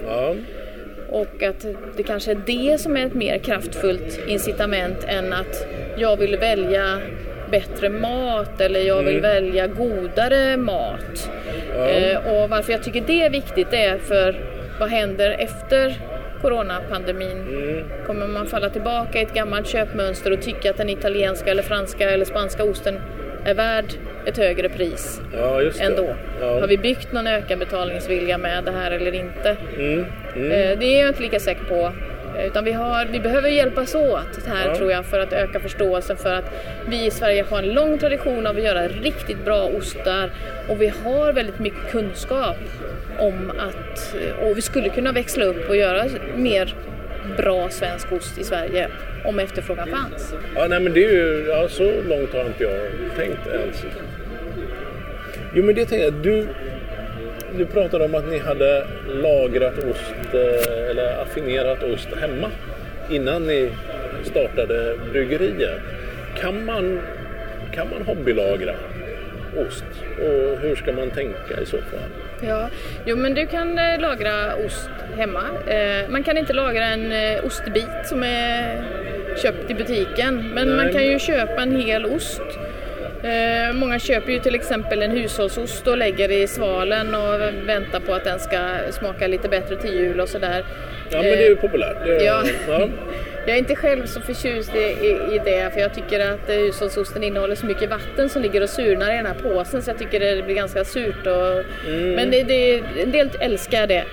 [0.06, 0.34] Ja.
[1.10, 6.16] Och att det kanske är det som är ett mer kraftfullt incitament än att jag
[6.16, 7.00] vill välja
[7.50, 11.30] bättre mat eller jag vill välja godare mat.
[11.88, 14.40] Eh, och varför jag tycker det är viktigt är för
[14.80, 15.96] vad händer efter
[16.42, 17.46] coronapandemin?
[18.06, 22.10] Kommer man falla tillbaka i ett gammalt köpmönster och tycka att den italienska eller franska
[22.10, 22.98] eller spanska osten
[23.46, 23.84] är värd
[24.26, 26.14] ett högre pris Ja, ändå?
[26.40, 26.60] Ja.
[26.60, 29.50] Har vi byggt någon ökad betalningsvilja med det här eller inte?
[29.50, 31.92] Eh, Det är jag inte lika säker på.
[32.38, 34.76] Eh, Utan vi, har, vi behöver hjälpas åt här Ja.
[34.76, 36.44] tror jag för att öka förståelsen för att
[36.88, 40.30] vi i Sverige har en lång tradition av att göra riktigt bra ostar
[40.68, 42.56] och vi har väldigt mycket kunskap
[43.18, 46.04] om att, och vi skulle kunna växla upp och göra
[46.36, 46.74] mer
[47.36, 48.88] bra svensk ost i Sverige
[49.24, 50.34] om efterfrågan fanns.
[50.54, 52.80] Ja, nej men det är ju, ja, så långt har inte jag
[53.16, 53.84] tänkt ens.
[55.54, 56.48] Jo men det tänkte jag, du,
[57.58, 62.50] du pratade om att ni hade lagrat ost eh, eller affinerat ost hemma
[63.10, 63.70] innan ni
[64.22, 65.80] startade bryggeriet.
[66.40, 67.00] Kan man,
[67.72, 68.74] kan man hobbylagra
[69.56, 69.84] ost?
[70.18, 72.10] Och hur ska man tänka i så fall?
[72.40, 72.68] Ja,
[73.04, 75.42] jo men du kan eh, lagra ost hemma.
[75.66, 78.84] Eh, man kan inte lagra en eh, ostbit som är
[79.42, 80.76] köpt i butiken, men Nej.
[80.76, 82.42] man kan ju köpa en hel ost.
[83.74, 88.24] Många köper ju till exempel en hushållsost och lägger i svalen och väntar på att
[88.24, 88.58] den ska
[88.90, 90.64] smaka lite bättre till jul och sådär.
[91.10, 91.96] Ja men det är ju populärt.
[92.04, 92.44] Det, ja.
[92.68, 92.88] ja.
[93.46, 97.22] Jag är inte själv så förtjust i, i, i det för jag tycker att hushållsosten
[97.22, 100.20] innehåller så mycket vatten som ligger och surnar i den här påsen så jag tycker
[100.20, 101.26] det blir ganska surt.
[101.26, 101.64] Och,
[102.16, 104.04] Men det, det, en del älskar det.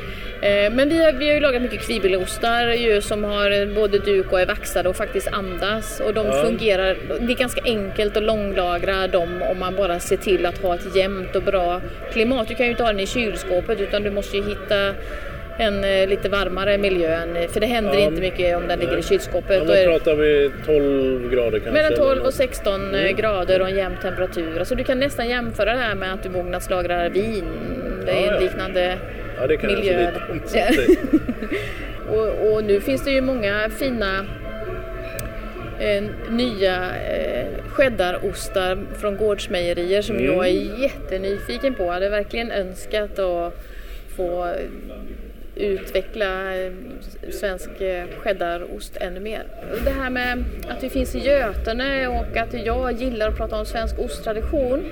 [0.41, 4.31] Eh, Men vi har, vi har ju lagat mycket kvibelostar ju, som har både duk
[4.31, 5.99] och är vaxade och faktiskt andas.
[5.99, 6.43] Och de Ja.
[6.45, 10.75] fungerar, det är ganska enkelt att långlagra dem om man bara ser till att ha
[10.75, 11.81] ett jämnt och bra
[12.13, 12.47] klimat.
[12.47, 14.93] Du kan ju inte ha den i kylskåpet utan du måste ju hitta
[15.57, 17.15] en eh, lite varmare miljö.
[17.15, 19.67] än- För det händer Ja, inte mycket om den ligger i Ja, kylskåpet.
[19.67, 21.71] men Då pratar vi 12 grader kanske?
[21.71, 22.27] mellan eller 12 något?
[22.27, 24.59] och 16 eh, grader och en jämn temperatur.
[24.59, 27.43] Alltså du kan nästan jämföra det här med att du mognadslagrar vin.
[28.05, 28.39] Det är Ja, ja.
[28.39, 28.97] liknande
[29.41, 30.11] Ja det kan jag miljö.
[30.53, 30.77] det-
[32.17, 34.25] och, och nu finns det ju många fina
[35.79, 40.33] eh, nya eh, cheddarostar från gårdsmejerier som Mm.
[40.33, 41.83] jag är jättenyfiken på.
[41.83, 43.53] Jag hade verkligen önskat att
[44.17, 44.53] få
[45.55, 46.71] utveckla eh,
[47.31, 49.43] svensk eh, cheddarost ännu mer.
[49.85, 53.65] Det här med att vi finns i Götene och att jag gillar att prata om
[53.65, 54.83] svensk osttradition.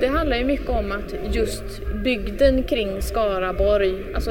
[0.00, 1.64] Det handlar ju mycket om att just
[2.04, 4.30] bygden kring Skaraborg, alltså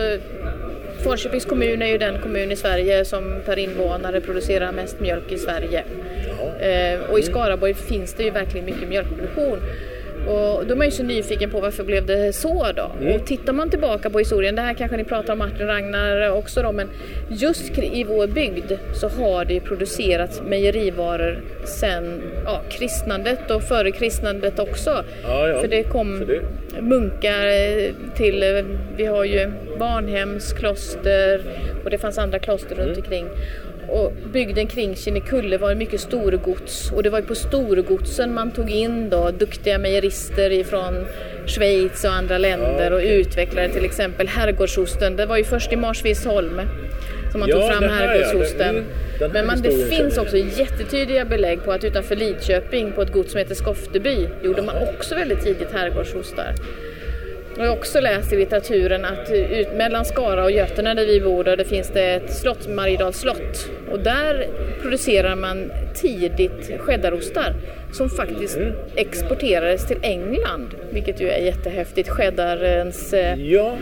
[1.04, 5.38] Falköpings kommun är ju den kommun i Sverige som per invånare producerar mest mjölk i
[5.38, 5.84] Sverige.
[6.60, 9.60] Eh, och i Skaraborg finns det ju verkligen mycket mjölkproduktion.
[10.28, 12.92] Och då är man ju så nyfiken på varför blev det så då?
[13.02, 13.14] Mm.
[13.16, 16.62] Och tittar man tillbaka på historien, det här kanske ni pratar om Martin Ragnar också
[16.62, 16.90] då, men
[17.30, 23.92] just i vår bygd så har det ju producerats mejerivaror sen ja, kristnandet och före
[23.92, 25.04] kristnandet också.
[25.24, 25.60] Ja, ja.
[25.62, 26.42] För det kom det-
[26.82, 28.66] munkar eh, till, eh,
[28.98, 31.42] vi har ju Barnhems kloster
[31.84, 32.98] och det fanns andra kloster runt Mm.
[32.98, 33.26] omkring.
[33.92, 39.10] Och bygden kring Kinnekulle var mycket storgods och det var på storgodsen man tog in
[39.10, 41.06] då duktiga mejerister ifrån
[41.46, 45.16] Schweiz och andra länder och utvecklade till exempel herrgårdsosten.
[45.16, 46.62] Det var ju först i Marsviksholm
[47.32, 47.90] som man Ja, tog fram ja.
[47.90, 48.86] herrgårdsosten.
[49.20, 53.32] Den Men man, det finns också jättetydliga belägg på att utanför Lidköping på ett gods
[53.32, 56.54] som heter Skofteby gjorde man också väldigt tidigt herrgårdsostar.
[57.58, 61.44] Jag har också läst i litteraturen att ut mellan Skara och Götene där vi bor,
[61.44, 63.70] där finns det ett slott, Mariedals slott.
[63.92, 64.48] Och där
[64.82, 67.54] producerar man tidigt cheddarostar
[67.92, 68.74] som faktiskt Mm.
[68.96, 72.10] exporterades till England, vilket ju är jättehäftigt.
[72.10, 73.14] Cheddarens...
[73.14, 73.78] eh, Ja,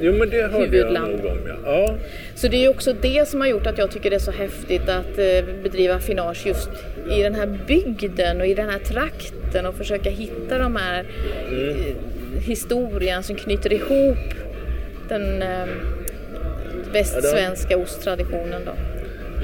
[0.00, 1.12] jo men det hörde jag Huvudland.
[1.12, 1.54] nog om ja.
[1.64, 1.94] ja.
[2.34, 4.30] Så det är ju också det som har gjort att jag tycker det är så
[4.30, 6.70] häftigt att eh, bedriva affinage just
[7.18, 11.04] i den här bygden och i den här trakten och försöka hitta de här
[11.52, 11.76] eh,
[12.38, 14.18] historien som knyter ihop
[15.08, 15.66] den eh,
[16.92, 18.72] västsvenska osttraditionen då.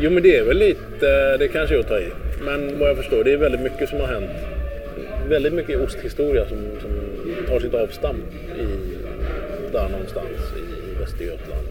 [0.01, 2.13] Jo men det är väl lite, det kanske jag tar i.
[2.41, 4.31] Men vad jag förstår, det är väldigt mycket som har hänt.
[5.29, 6.91] Väldigt mycket osthistoria som, som
[7.49, 8.25] tar sitt avstamp
[8.59, 8.67] i,
[9.73, 10.27] där någonstans
[10.57, 11.67] i Västergötland.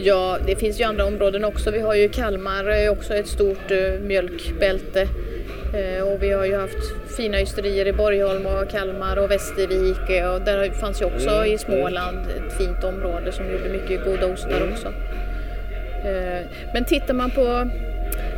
[0.00, 1.70] Ja, det finns ju andra områden också.
[1.70, 5.08] Vi har ju Kalmar, är också ett stort eh, mjölkbälte.
[5.74, 10.10] Eh, och vi har ju haft fina ysterier i Borgholm och Kalmar och Västervik.
[10.10, 14.26] eh, Och där fanns ju också i Småland ett fint område som gjorde mycket goda
[14.26, 14.88] ostar också.
[16.08, 17.70] Eh, men tittar man på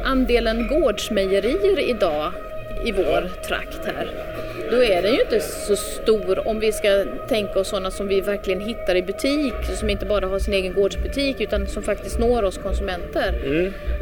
[0.04, 2.32] andelen gårdsmejerier idag
[2.84, 4.10] i vår trakt här,
[4.70, 8.20] då är den ju inte så stor om vi ska tänka oss sådana som vi
[8.20, 12.42] verkligen hittar i butik, som inte bara har sin egen gårdsbutik utan som faktiskt når
[12.42, 13.34] oss konsumenter.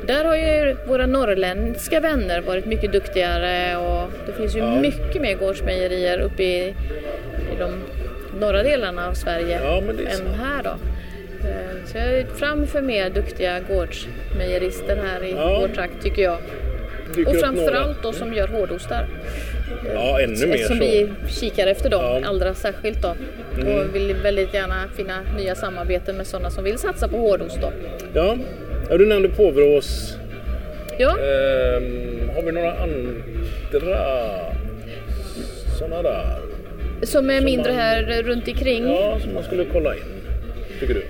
[0.07, 5.35] Där har ju våra norrländska vänner varit mycket duktigare och det finns ju mycket mer
[5.35, 6.75] gårdsmejerier uppe i, i
[7.59, 7.83] de
[8.41, 10.71] norra delarna av Sverige Ja, än här då.
[11.49, 15.59] Eh, Så jag är fram för mer duktiga gårdsmejerister här i Ja.
[15.61, 16.39] vår trakt tycker jag.
[17.15, 19.07] Dyker Och framförallt då som gör hårdostar.
[19.95, 20.85] Ja, ännu mer Eftersom så.
[20.85, 22.17] vi kikar efter dem Ja.
[22.17, 22.29] Mm.
[22.29, 23.09] allra särskilt då.
[23.71, 27.73] Och vill väldigt gärna finna nya samarbeten med sådana som vill satsa på hårdost då.
[28.15, 28.37] Ja,
[28.91, 30.17] ja du nämnde Påverås.
[30.99, 33.99] Ja, Ehm, har vi några andra
[35.79, 36.39] sådana där?
[37.03, 38.89] som är mindre man- här runt omkring.
[38.89, 40.01] Ja, som man skulle kolla in.
[40.81, 41.03] Tycker du?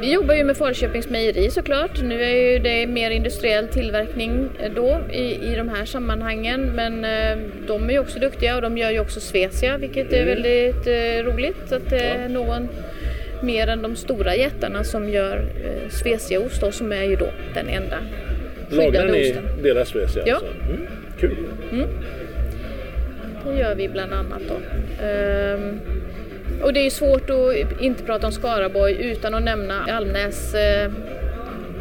[0.00, 2.02] Vi jobbar ju med Falköpings mejeri såklart.
[2.02, 6.60] Nu är ju det mer industriell tillverkning eh, då i, i de här sammanhangen.
[6.60, 10.26] Men eh, de är ju också duktiga och de gör ju också Svecia vilket är
[10.26, 12.68] väldigt eh, roligt att det är någon
[13.42, 17.68] mer än de stora jättarna som gör eh, Sveciaost då, som är ju då den
[17.68, 17.96] enda
[18.68, 19.44] Lagrar skyddade ni osten.
[19.62, 20.22] deras Svecia?
[20.26, 20.34] Ja.
[20.34, 20.50] Alltså?
[20.68, 20.86] Mm,
[21.20, 21.36] kul.
[23.46, 24.54] Det gör vi bland annat då.
[25.04, 25.80] Ehm,
[26.62, 30.90] och det är svårt att inte prata om Skaraborg utan att nämna Almnäs eh,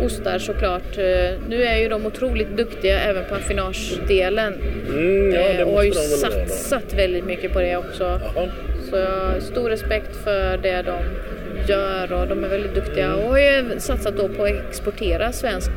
[0.02, 0.98] ostar såklart.
[0.98, 4.54] Eh, nu är ju de otroligt duktiga även på affinagedelen
[4.90, 8.04] Mm, ja, eh, och har ju satsat väldigt mycket på det också.
[8.04, 8.48] Jaha.
[8.90, 10.98] Så jag har stor respekt för det de
[11.68, 15.72] gör och de är väldigt duktiga och har ju satsat då på att exportera svensk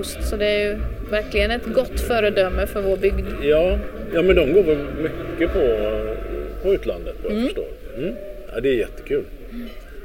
[0.00, 0.24] ost.
[0.28, 0.78] Så det är ju
[1.10, 3.26] verkligen ett gott föredöme för vår bygd.
[3.42, 3.78] Ja,
[4.14, 5.60] ja, men de går väl mycket på,
[6.62, 7.77] på utlandet vad jag förstår.
[7.98, 8.14] Mm.
[8.54, 9.24] Ja, det är jättekul.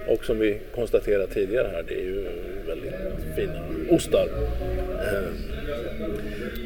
[0.07, 2.25] Och som vi konstaterade tidigare här, det är ju
[2.67, 2.93] väldigt
[3.35, 4.27] fina ostar.
[4.99, 5.29] Eh,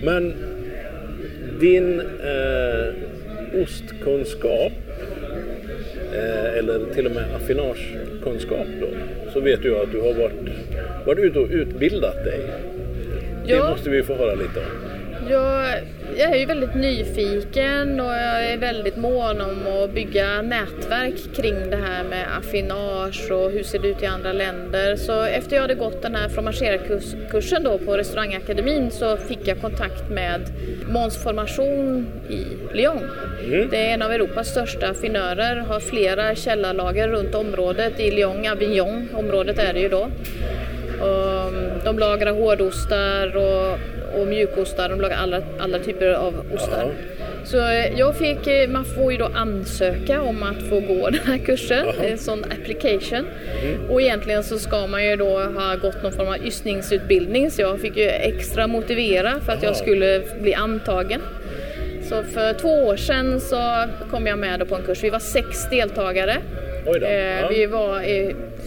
[0.03, 0.33] Men
[1.59, 2.93] din eh,
[3.63, 4.71] ostkunskap,
[6.13, 8.87] eh, eller till och med affinagekunskap då,
[9.33, 10.33] så vet du att du har varit,
[11.05, 12.39] varit ute och utbildat dig.
[13.45, 13.69] Det Ja.
[13.69, 14.86] måste vi få höra lite om.
[15.29, 15.79] Jag,
[16.17, 21.69] jag är ju väldigt nyfiken och jag är väldigt mån om att bygga nätverk kring
[21.69, 24.95] det här med affinage och hur ser det ut i andra länder.
[24.95, 30.09] Så efter jag hade gått den här fromagerkursen då på restaurangakademin så fick jag kontakt
[30.09, 30.41] med
[30.89, 33.09] Måns Formation i Lyon.
[33.71, 39.09] Det är en av Europas största affinörer, har flera källarlager runt området i Lyon, Avignon
[39.13, 40.09] området är det ju då.
[41.01, 41.53] Och
[41.83, 43.79] de lagrar hårdostar och,
[44.21, 46.83] och mjukostar, de lagrar alla, alla typer av ostar.
[46.85, 46.91] Ja.
[47.45, 51.19] Så eh, jag fick, eh, man får ju då ansöka om att få gå den
[51.25, 52.05] här kursen, Jaha.
[52.07, 53.25] en sån application.
[53.89, 57.79] Och egentligen så ska man ju då ha gått någon form av ystningsutbildning så jag
[57.81, 59.69] fick ju extra motivera för att Jaha.
[59.71, 61.21] jag skulle bli antagen.
[62.09, 65.03] Så för två år sedan så kom jag med på en kurs.
[65.03, 66.37] Vi var sex deltagare.
[67.01, 67.47] Eh, Ja.
[67.49, 68.01] Vi var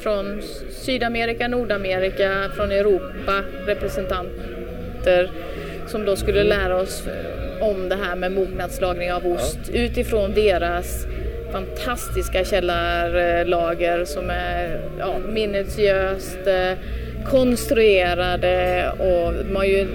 [0.02, 3.42] från Sydamerika, Nordamerika, från Europa,
[5.06, 5.30] representanter
[5.86, 7.02] som då skulle lära oss
[7.60, 11.06] om det här med mognadslagring av ost utifrån deras
[11.52, 16.72] fantastiska källarlager som är ja, minutiöst eh,
[17.30, 19.86] konstruerade och de har ju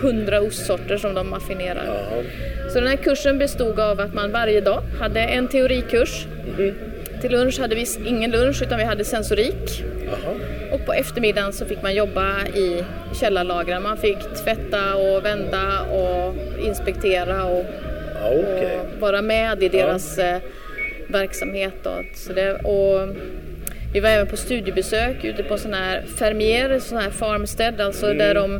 [0.00, 1.84] hundra ostsorter som de affinerar.
[1.86, 2.22] Ja.
[2.70, 6.26] Så den här kursen bestod av att man varje dag hade en teorikurs.
[7.20, 9.84] Till lunch hade vi ingen lunch utan vi hade sensorik.
[10.04, 10.34] Jaha.
[10.88, 12.84] På eftermiddagen så fick man jobba i
[13.20, 13.82] källarlagren.
[13.82, 16.34] Man fick tvätta och vända och
[16.66, 17.64] inspektera och,
[18.14, 18.78] Ja, okej.
[18.94, 20.38] och vara med i deras eh,
[21.08, 21.74] verksamhet.
[21.82, 22.02] Då.
[22.14, 23.08] Så det, och
[23.92, 28.34] vi var även på studiebesök ute på sån här fermier, sån här farmstead, alltså där
[28.34, 28.54] de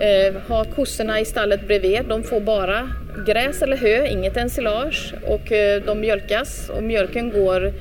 [0.00, 2.04] eh, har kossorna i stallet bredvid.
[2.08, 2.90] De får bara
[3.26, 7.72] gräs eller hö, inget ensilage och eh, de mjölkas och mjölken går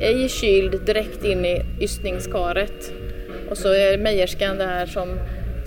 [0.00, 2.92] ej kyld direkt in i ystningskaret.
[3.50, 5.18] Och så är mejerskan där som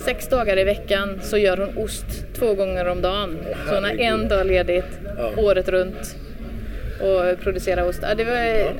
[0.05, 2.05] sex dagar i veckan så gör hon ost
[2.39, 3.37] två gånger om dagen.
[3.67, 4.99] Så hon har en dag ledigt
[5.37, 6.15] året runt
[7.01, 7.99] och producerar ost.
[8.01, 8.73] Ja, det var,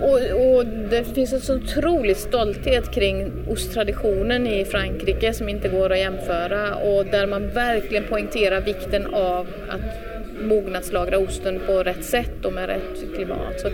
[0.00, 5.92] och, och det finns en så otrolig stolthet kring osttraditionen i Frankrike som inte går
[5.92, 12.44] att jämföra och där man verkligen poängterar vikten av att mognadslagra osten på rätt sätt
[12.44, 13.60] och med rätt klimat.
[13.60, 13.68] Så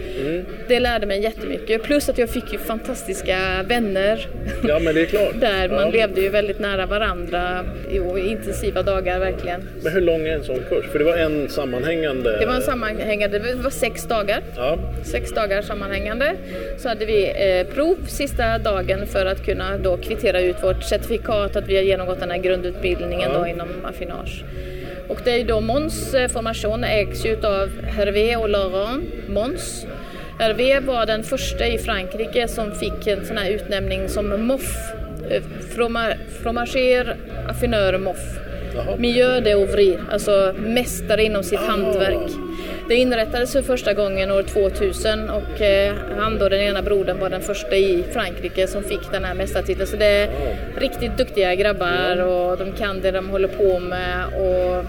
[0.68, 1.82] Det lärde mig jättemycket.
[1.82, 4.28] Plus att jag fick ju fantastiska vänner
[4.68, 5.32] Ja, men det är klart.
[5.40, 5.68] där.
[5.68, 5.90] Man ja.
[5.90, 7.96] levde ju väldigt nära varandra i
[8.30, 9.68] intensiva dagar verkligen.
[9.82, 10.86] Men hur lång är en sån kurs?
[10.92, 12.38] För det var en sammanhängande...
[12.38, 14.40] Det var en sammanhängande, det var sex dagar.
[14.56, 16.32] Ja, sex dagar sammanhängande.
[16.78, 21.56] Så hade vi eh, prov sista dagen för att kunna då kvittera ut vårt certifikat
[21.56, 23.38] att vi har genomgått den här grundutbildningen Ja.
[23.38, 24.44] då inom affinage.
[25.08, 29.86] Och det är då Måns eh, formation ägs ju utav Hervé och Laurent Måns.
[30.38, 34.76] Hervé var den första i Frankrike som fick en sån här utnämning som MOF,
[35.30, 35.42] eh,
[35.74, 37.16] froma, fromager
[37.48, 38.18] affineur MOF.
[38.98, 41.70] Mieux de ouvrir, alltså mästare inom sitt Ah.
[41.70, 42.30] hantverk.
[42.88, 47.30] Det inrättades för första gången år 2000 och eh, han då, den ena brodern, var
[47.30, 49.86] den första i Frankrike som fick den här mästartiteln.
[49.86, 50.28] Så det är
[50.76, 54.84] riktigt duktiga grabbar och de kan det de håller på med och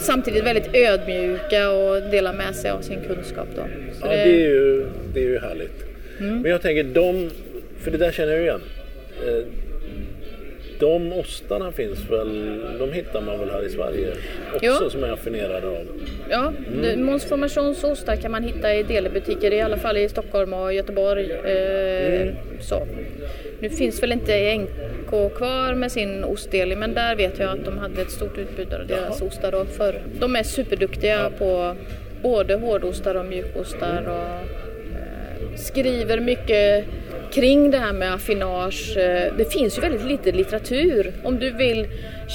[0.00, 3.62] samtidigt väldigt ödmjuka och delar med sig av sin kunskap då.
[4.00, 5.84] Så ja det, är ju, det är ju härligt.
[6.20, 6.40] Mm.
[6.40, 7.30] Men jag tänker, de...
[7.80, 8.60] För det där känner jag igen.
[10.80, 12.60] De ostarna finns väl...
[12.78, 14.08] De hittar man väl här i Sverige
[14.54, 14.90] också Ja.
[14.90, 15.86] som är affinerade av?
[16.30, 17.04] Ja, mm.
[17.04, 21.30] Måns Formations ostar kan man hitta i delbutiker, i alla fall i Stockholm och Göteborg.
[21.32, 22.28] Eh,
[22.60, 22.86] så.
[23.60, 27.78] Nu finns väl inte NK kvar med sin ostdel, men där vet jag att de
[27.78, 30.00] hade ett stort utbud av deras ostar då förr.
[30.20, 31.76] De är superduktiga på
[32.22, 34.46] både hårdostar och mjukostar och
[34.96, 36.84] eh, skriver mycket
[37.32, 38.96] kring det här med affinage.
[38.96, 41.12] Eh, Det finns ju väldigt lite litteratur.
[41.24, 41.86] Om du vill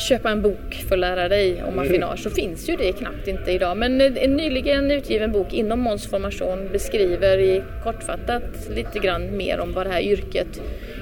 [0.10, 3.52] köpa en bok för att lära dig om affinage så finns ju det knappt inte
[3.52, 3.78] idag.
[3.78, 8.44] Men eh, en nyligen utgiven bok inom Måns formation beskriver i kortfattat
[8.76, 10.62] lite grann mer om vad det här yrket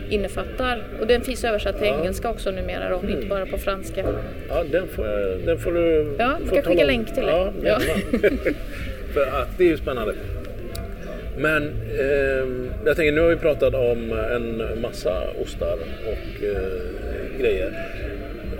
[0.10, 0.84] innefattar.
[1.02, 4.06] Och den finns översatt till engelska också numera då, inte bara på franska.
[4.50, 6.16] Ja, den får, den får du...
[6.20, 7.32] Ja, får jag skicka länk till dig?
[7.36, 7.80] Ja, Ja.
[9.14, 10.14] För att det är ju spännande.
[11.38, 11.64] Men
[12.00, 12.48] eh,
[12.86, 17.72] jag tänker, nu har vi pratat om en massa ostar och eh, grejer.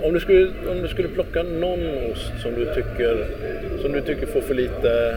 [0.02, 1.80] Om du, skulle, om du skulle plocka någon
[2.12, 3.26] ost som du tycker,
[3.82, 5.16] som du tycker får för lite,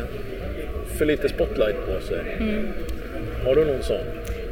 [0.97, 2.20] för lite spotlight på sig.
[2.39, 2.68] Mm.
[3.45, 4.05] Har du någon sån?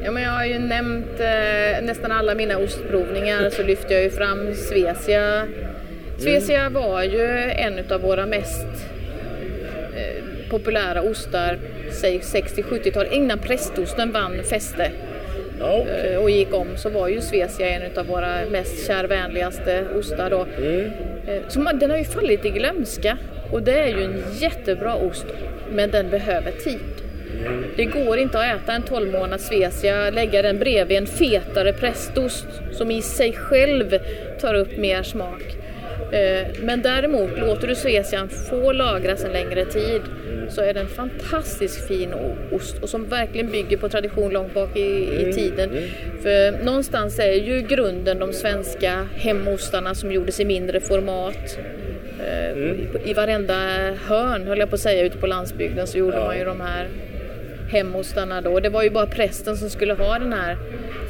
[0.03, 4.10] Ja, men jag har ju nämnt eh, nästan alla mina ostprovningar så lyfter jag ju
[4.10, 5.47] fram Svecia.
[6.18, 8.68] Svecia var ju en av våra mest
[9.95, 11.58] eh, populära ostar,
[11.96, 13.06] säg 60-70-tal.
[13.12, 14.91] Innan prästosten vann fäste
[15.60, 20.30] Ja, eh, och gick om så var ju Svecia en av våra mest kärvänligaste ostar
[20.30, 20.41] då.
[21.32, 23.18] Eh, Så man, den har ju fallit i glömska
[23.52, 25.26] och det är ju en jättebra ost
[25.72, 26.80] men den behöver tid.
[27.76, 32.48] Det går inte att äta en 12 månaders Svecia, lägga den bredvid en fetare prästost
[32.72, 34.00] som i sig själv
[34.41, 35.41] tar upp mer smak.
[36.12, 40.02] Eh, Men däremot, låter du Svecian få lagras en längre tid
[40.50, 42.14] så är det en fantastiskt fin
[42.52, 45.70] ost och som verkligen bygger på tradition långt bak i, i tiden.
[46.24, 51.58] För någonstans är ju grunden de svenska hemostarna som gjordes i mindre format.
[52.20, 53.54] Eh, I varenda
[54.08, 56.26] hörn, höll jag på att säga, ute på landsbygden så gjorde Ja.
[56.26, 56.88] man ju de här
[57.72, 58.60] hemostarna då.
[58.60, 60.58] Det var ju bara prästen som skulle ha den här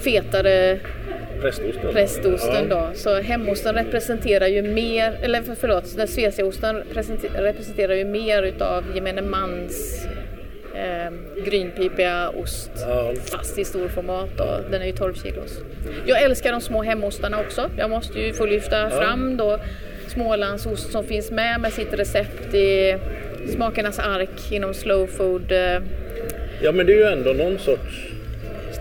[0.04, 0.80] fetare
[1.42, 1.92] prästosten.
[1.94, 2.76] prästosten ja.
[2.76, 2.90] då.
[2.96, 9.22] Så hemosten representerar ju mer, eller för- förlåt, den representer- representerar ju mer utav gemene
[9.22, 10.06] mans
[10.76, 11.14] eh,
[11.46, 12.72] grynpipiga ost.
[12.88, 13.14] Ja.
[13.32, 15.60] Fast i stor format och den är ju 12 kilos.
[16.06, 17.70] Jag älskar de små hemostarna också.
[17.78, 19.60] Jag måste ju få lyfta fram då
[20.08, 22.98] Smålandsost som finns med med sitt recept i
[23.50, 25.52] Smakernas ark inom slow food.
[25.52, 25.80] eh,
[26.62, 28.12] ja, men det är ju ändå någon sorts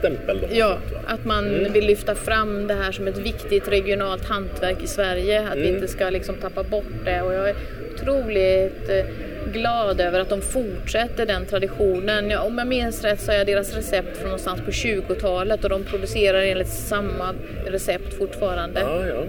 [0.05, 0.47] stämpel då.
[0.51, 5.49] Ja, att man vill lyfta fram det här som ett viktigt regionalt hantverk i Sverige.
[5.49, 7.23] Att vi inte ska liksom tappa bort det.
[7.23, 7.57] Och jag är
[7.95, 9.05] otroligt eh,
[9.53, 12.31] glad över att de fortsätter den traditionen.
[12.31, 15.85] Ja, om jag minns rätt så är deras recept från någonstans på 20-talet och de
[15.85, 17.35] producerar enligt samma
[17.67, 18.81] recept fortfarande.
[18.81, 19.25] Ja, ja.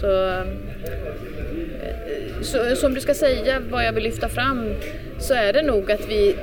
[0.00, 0.42] Så, eh,
[2.42, 4.74] så, så om du ska säga vad jag vill lyfta fram
[5.18, 6.36] så är det nog att vi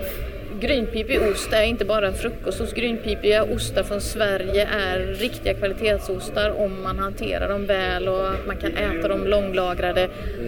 [0.60, 2.76] Grynpipig ost är inte bara en frukostost.
[2.76, 8.58] Grynpipiga ostar från Sverige är riktiga kvalitetsostar om man hanterar dem väl och att man
[8.58, 10.08] kan äta dem långlagrade.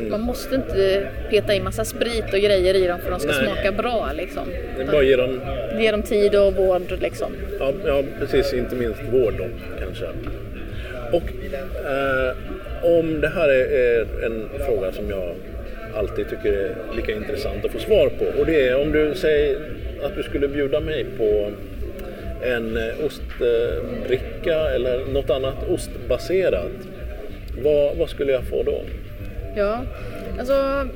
[0.10, 3.42] Man måste inte peta i massa sprit och grejer i dem för att de ska
[3.42, 3.46] Nej.
[3.46, 4.12] smaka bra.
[4.14, 4.48] Liksom.
[4.78, 5.42] Det bara ge dem,
[5.80, 6.98] Ge dem tid och vård.
[7.02, 7.32] Liksom.
[7.60, 9.46] ja, ja precis, inte minst vård då
[9.80, 10.06] kanske.
[11.12, 11.24] Och
[11.86, 12.36] eh,
[13.00, 15.36] om det här är, är en fråga som jag
[15.98, 18.40] alltid tycker är lika intressant att få svar på.
[18.40, 19.60] Och det är om du säger
[20.04, 21.52] att du skulle bjuda mig på
[22.42, 26.72] en ostbricka eller något annat ostbaserat.
[27.64, 28.82] Vad, vad skulle jag få då?
[29.56, 29.84] Ja,
[30.40, 30.88] alltså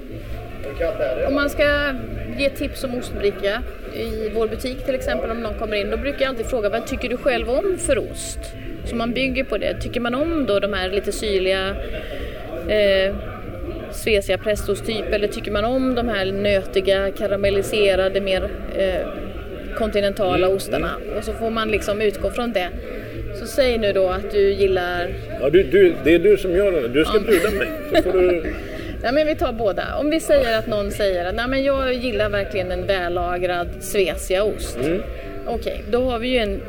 [1.28, 1.94] om man ska
[2.38, 3.64] ge tips om ostbricka
[3.96, 6.88] i vår butik till exempel om någon kommer in, då brukar jag alltid fråga vad
[6.88, 8.40] tycker du själv om för ost?
[8.86, 9.82] Så man bygger på det.
[9.82, 11.76] Tycker man om då de här lite syrliga
[12.68, 13.16] eh,
[13.92, 19.08] Svecia prästost typ eller tycker man om de här nötiga karamelliserade mer eh,
[19.76, 20.92] kontinentala ostarna?
[21.18, 22.70] Och så får man liksom utgå från det.
[23.40, 25.10] Så säg nu då att du gillar
[25.42, 26.88] Ja, du, du, det är du som gör det.
[26.88, 27.68] Du ska bjuda mig.
[27.96, 28.42] Så får du...
[29.04, 29.84] Nej, men vi tar båda.
[30.00, 34.80] Om vi säger att någon säger att Nej, men jag gillar verkligen en vällagrad sveciaost.
[35.48, 36.62] Okej, då har vi ju en,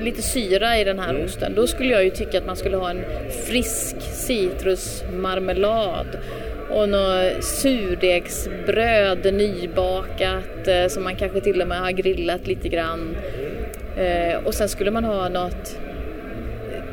[0.00, 1.52] lite syra i den här osten.
[1.54, 3.04] Då skulle jag ju tycka att man skulle ha en
[3.46, 6.06] frisk citrusmarmelad
[6.72, 13.16] och något surdegsbröd nybakat eh, som man kanske till och med har grillat lite grann.
[13.96, 15.78] Eh, och sen skulle man ha något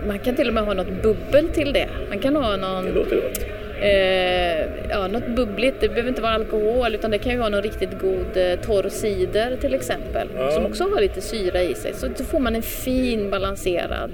[0.08, 1.90] man kan till och med ha något bubbel till det.
[2.10, 3.46] Man kan ha någon Det låter gott.
[3.82, 5.82] Eh, ja, något bubbligt.
[5.82, 8.90] Det behöver inte vara alkohol utan det kan ju vara någon riktigt god eh, torr
[8.90, 10.28] cider till exempel.
[10.36, 10.52] Ja.
[10.52, 11.94] Som också har lite syra i sig.
[11.94, 14.12] Så då får man en fin balanserad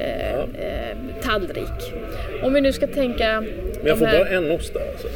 [0.00, 1.92] eh, eh, tallrik.
[2.42, 3.40] Om vi nu ska tänka...
[3.40, 5.08] Men jag får här- bara en ost där alltså.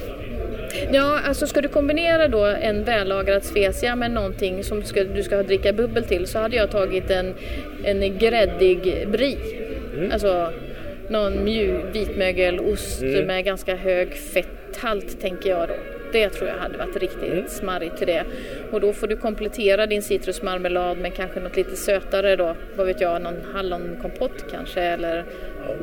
[0.93, 5.43] Ja, alltså ska du kombinera då en vällagrad specia med någonting som ska, du ska
[5.43, 7.35] dricka bubbel till så hade jag tagit en,
[7.85, 9.39] en gräddig brie.
[10.13, 10.53] Alltså
[11.09, 15.75] någon mjuk vitmögelost med ganska hög fetthalt tänker jag då.
[16.13, 18.25] Det tror jag hade varit riktigt smarrigt till det.
[18.71, 22.57] Och då får du komplettera din citrusmarmelad med kanske något lite sötare då.
[22.77, 25.25] Vad vet jag, någon hallonkompott kanske eller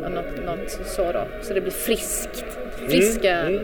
[0.02, 1.22] något, något så då.
[1.42, 2.46] Så det blir friskt.
[2.88, 3.60] Friska.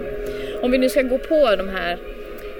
[0.61, 1.97] Om vi nu ska gå på de här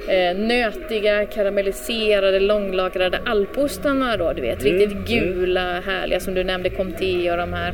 [0.08, 4.64] eh, nötiga, karamelliserade, långlagrade alpostarna då, du vet.
[4.64, 7.74] Riktigt gula, härliga som du nämnde, Comté och de här.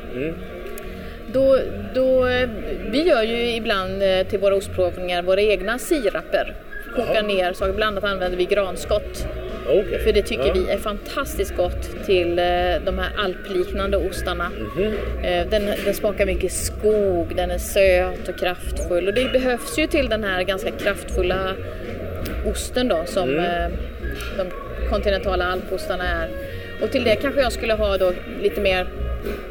[1.33, 1.57] Då,
[1.95, 2.23] då,
[2.91, 6.55] vi gör ju ibland eh, till våra ostprovningar våra egna siraper.
[6.95, 9.27] Kokar ner, så ibland använder vi granskott.
[9.67, 9.99] Okej.
[9.99, 10.53] För det tycker ja.
[10.53, 12.45] vi är fantastiskt gott till eh,
[12.85, 14.49] de här alpliknande ostarna.
[14.49, 14.93] Mhm.
[15.23, 19.07] Eh, Den, den smakar mycket skog, den är söt och kraftfull.
[19.07, 21.55] Och det behövs ju till den här ganska kraftfulla
[22.45, 23.71] osten då som Mm.
[24.37, 24.47] de
[24.89, 26.29] kontinentala alpostarna är.
[26.81, 28.87] Och till det kanske jag skulle ha då lite mer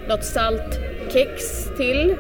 [0.09, 0.81] något salt
[1.13, 2.11] kex till.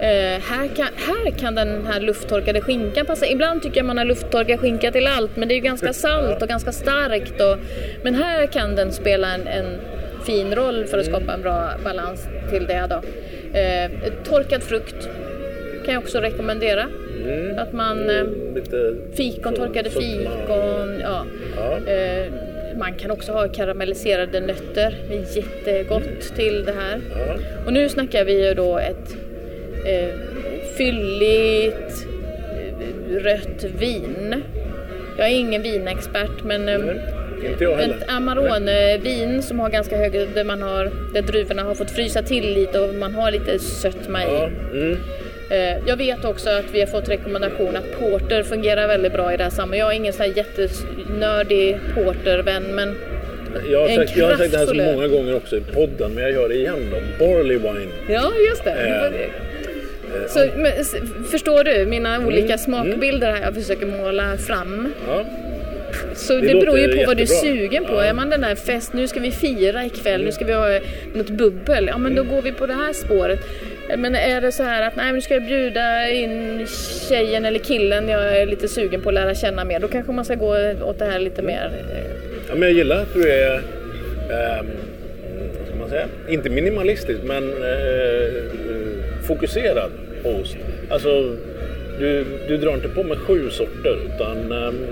[0.00, 3.26] Eh, här, kan, här kan den här lufttorkade skinkan passa.
[3.26, 6.42] Ibland tycker jag man har lufttorkad skinka till allt men det är ju ganska salt
[6.42, 7.40] och ganska starkt.
[7.40, 7.56] Och,
[8.02, 9.78] men här kan den spela en, en
[10.26, 12.86] fin roll för att skapa en bra balans till det.
[12.90, 13.02] Då.
[13.58, 15.08] Eh, torkad frukt
[15.84, 16.86] kan jag också rekommendera.
[17.56, 18.10] Att man...
[18.10, 18.24] Eh,
[18.54, 21.24] Lite Fikon, torkade fikon, ja.
[21.56, 21.92] Ja.
[21.92, 22.32] Eh,
[22.76, 24.96] man kan också ha karamelliserade nötter.
[25.08, 27.00] Det är jättegott till det här.
[27.66, 29.16] Och nu snackar vi ju då ett
[29.86, 30.08] eh,
[30.76, 32.06] fylligt
[32.52, 34.42] eh, rött vin.
[35.18, 37.78] Jag är ingen vinexpert men eh, heller.
[37.78, 42.54] ett Amarone-vin som har ganska hög, där, man har, där druvorna har fått frysa till
[42.54, 44.26] lite och man har lite sötma i.
[44.26, 44.50] Ja.
[44.72, 44.98] Mm.
[45.50, 49.36] Eh, Jag vet också att vi har fått rekommendation att porter fungerar väldigt bra i
[49.36, 49.78] det här sammanhanget.
[49.80, 52.94] Jag är ingen sån här jättenördig portervän men
[53.70, 56.22] Jag har, sagt, jag har sagt det här så många gånger också i podden, men
[56.24, 57.24] jag gör det igen då.
[57.26, 57.88] Barley wine.
[58.08, 58.70] Ja, just det.
[58.70, 60.28] det, var det.
[60.28, 60.72] Så, men,
[61.30, 64.92] förstår du mina olika Mm, smakbilder här jag försöker måla fram?
[65.08, 65.24] Ja.
[66.14, 67.54] Så det, låter beror ju på vad du är jättebra.
[67.58, 68.00] sugen på.
[68.00, 70.80] Är man den där fest, nu ska vi fira ikväll, nu ska vi ha
[71.14, 71.86] något bubbel.
[71.86, 72.34] Ja men då Mm.
[72.34, 73.38] går vi på det här spåret.
[73.96, 76.66] Men är det så här att nej nu ska jag bjuda in
[77.08, 79.80] tjejen eller killen jag är lite sugen på att lära känna mer.
[79.80, 81.70] Då kanske man ska gå åt det här lite mer.
[81.92, 82.04] eh,
[82.48, 84.66] Ja, men jag gillar att du är, ehm,
[85.58, 88.32] vad ska man säga, inte minimalistisk men eh,
[89.26, 89.90] fokuserad
[90.24, 90.56] ost.
[90.90, 91.36] Alltså,
[91.98, 94.86] du, du drar inte på med sju sorter utan ehm,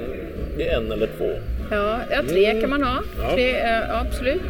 [0.58, 1.30] det är en eller två.
[1.70, 2.90] Ja, ja tre kan man ha.
[2.98, 3.04] Mm.
[3.22, 3.34] Ja.
[3.34, 4.42] Tre, eh, absolut.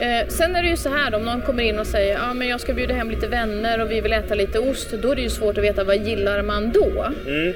[0.00, 2.48] Eh, sen är det ju så här om någon kommer in och säger ja men
[2.48, 4.90] jag ska bjuda hem lite vänner och vi vill äta lite ost.
[5.02, 7.04] Då är det ju svårt att veta vad gillar man då.
[7.26, 7.52] Mm.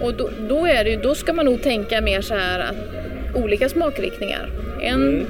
[0.00, 2.76] Och då, då, är det, ju- då ska man nog tänka mer så här att
[3.36, 4.48] olika smakriktningar.
[4.82, 5.26] En, Mm.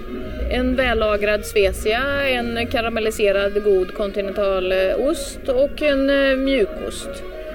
[0.50, 7.08] en vällagrad specia, en karamelliserad god kontinentalost och en eh, mjukost.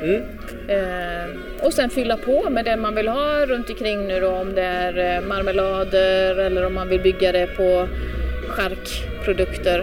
[0.03, 0.21] Mm.
[0.67, 1.29] Eh,
[1.65, 4.61] och sen fylla på med det man vill ha runt omkring nu då om det
[4.61, 7.87] är eh, marmelader eller om man vill bygga det på
[8.51, 9.79] charkprodukter.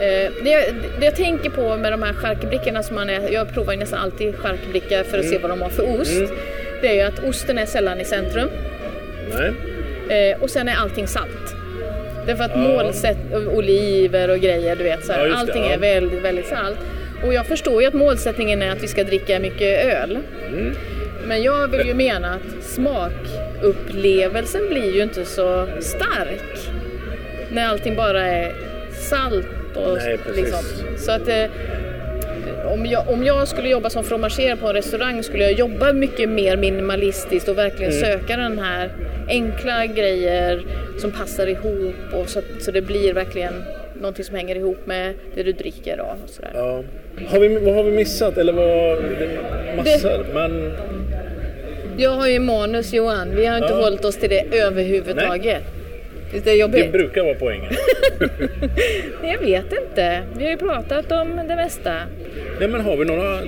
[0.00, 3.54] Eh, det, jag- det jag tänker på med de här charkbrickorna som man är, jag
[3.54, 6.32] provar ju nästan alltid charkbricka för att se vad de har för ost.
[6.82, 8.48] Det är ju att osten är sällan i centrum
[10.08, 10.30] Nej.
[10.30, 11.54] eh, och sen är allting salt.
[12.26, 13.16] Därför att målsätt,
[13.54, 15.70] oliver och grejer, du vet så här, Ja, just det, allting ja.
[15.74, 16.78] är väldigt, väldigt salt.
[17.26, 20.18] Och jag förstår ju att målsättningen är att vi ska dricka mycket öl.
[20.48, 20.74] Mm.
[21.26, 26.68] Men jag vill ju mena att smakupplevelsen blir ju inte så stark
[27.56, 28.52] när allting bara är
[29.10, 30.36] salt och Nej, precis.
[30.42, 30.64] liksom.
[30.98, 31.44] Så att eh,
[32.72, 36.28] om jag, om jag skulle jobba som fromager på en restaurang skulle jag jobba mycket
[36.28, 38.04] mer minimalistiskt och verkligen Mm.
[38.04, 38.90] söka den här
[39.28, 40.62] enkla grejer
[40.98, 43.52] som passar ihop och så, så det blir verkligen
[44.00, 46.50] någonting som hänger ihop med det du dricker och sådär.
[46.54, 46.82] Ja.
[47.28, 48.38] Har vi, vad har vi missat?
[48.38, 48.98] Eller vad...
[48.98, 49.28] Det
[49.76, 50.26] massor.
[50.34, 50.72] Men
[51.96, 53.80] Jag har ju manus Johan, vi har inte Ja.
[53.84, 55.62] hållit oss till det överhuvudtaget.
[56.32, 56.84] Det är jobbigt.
[56.84, 57.72] det brukar vara poängen.
[59.22, 60.22] Jag vet inte.
[60.36, 61.94] Vi har ju pratat om det mesta.
[62.60, 63.40] Nej, men har vi några,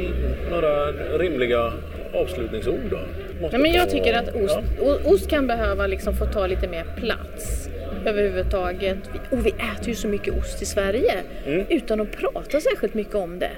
[0.50, 1.72] några rimliga
[2.14, 2.98] avslutningsord då?
[3.40, 4.98] Måste Ja, men jag tycker att ost, Ja.
[5.04, 7.68] ost kan behöva liksom få ta lite mer plats
[8.06, 8.98] överhuvudtaget.
[9.30, 11.14] Och vi äter ju så mycket ost i Sverige
[11.46, 11.64] Mm.
[11.68, 13.50] utan att prata särskilt mycket om det.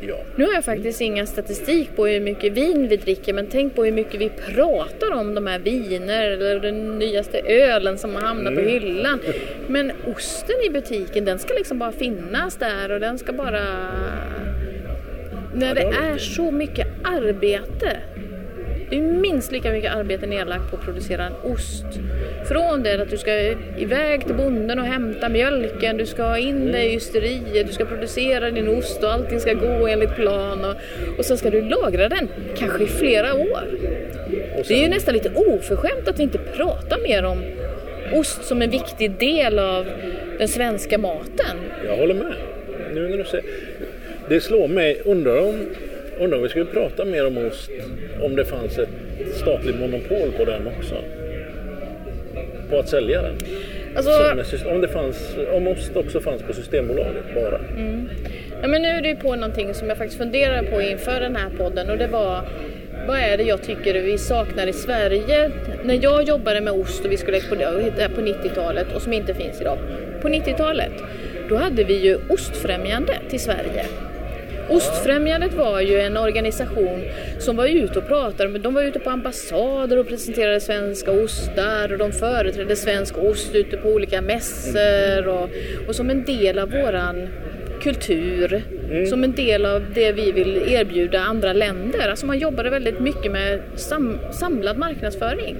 [0.00, 0.16] Ja.
[0.36, 3.84] Nu har jag faktiskt ingen statistik på hur mycket vin vi dricker men tänk på
[3.84, 8.52] hur mycket vi pratar om de här viner eller den nyaste ölen som har hamnat
[8.52, 8.64] Mm.
[8.64, 9.20] på hyllan.
[9.68, 13.62] Men osten i butiken den ska liksom bara finnas där och den ska bara...
[15.54, 17.96] När det är så mycket arbete.
[18.90, 21.84] Det är minst lika mycket arbete nedlagt på att producera en ost.
[22.48, 23.40] Från det att du ska
[23.78, 27.84] iväg till bonden och hämta mjölken, du ska ha in det i ysteriet, du ska
[27.84, 30.74] producera din ost och allting ska gå enligt plan och,
[31.18, 33.62] och så ska du lagra den, kanske i flera år.
[34.58, 37.42] Och Det är ju sen- nästan lite oförskämt att vi inte pratar mer om
[38.14, 39.86] ost som en viktig del av
[40.38, 41.56] den svenska maten.
[41.86, 42.34] Jag håller med.
[42.94, 43.44] Nu när du säger...
[44.28, 45.66] Det slår mig, undrar om,
[46.20, 47.70] undrar om vi skulle prata mer om ost
[48.22, 48.88] om det fanns ett
[49.34, 50.94] statligt monopol på den också.
[52.70, 53.34] På att sälja den.
[53.96, 54.10] Alltså,
[54.58, 57.60] Som Om, det fanns, om ost också fanns på Systembolaget bara.
[58.62, 61.50] Ja, men nu är du på någonting som jag faktiskt funderade på inför den här
[61.50, 62.42] podden och det var
[63.06, 65.50] vad är det jag tycker vi saknar i Sverige?
[65.84, 69.60] När jag jobbade med ost och vi skulle exportera på 90-talet och som inte finns
[69.60, 69.78] idag.
[70.22, 70.92] På 90-talet,
[71.48, 73.86] då hade vi ju Ostfrämjande till Sverige.
[74.70, 77.04] Ostfrämjandet var ju en organisation
[77.38, 81.98] som var ute och pratade, de var ute på ambassader och presenterade svenska ostar och
[81.98, 85.48] de företrädde svensk ost ute på olika mässor och,
[85.88, 87.28] och som en del av våran
[87.82, 88.62] kultur,
[89.08, 92.08] som en del av det vi vill erbjuda andra länder.
[92.08, 95.56] Alltså man jobbade väldigt mycket med sam, samlad marknadsföring.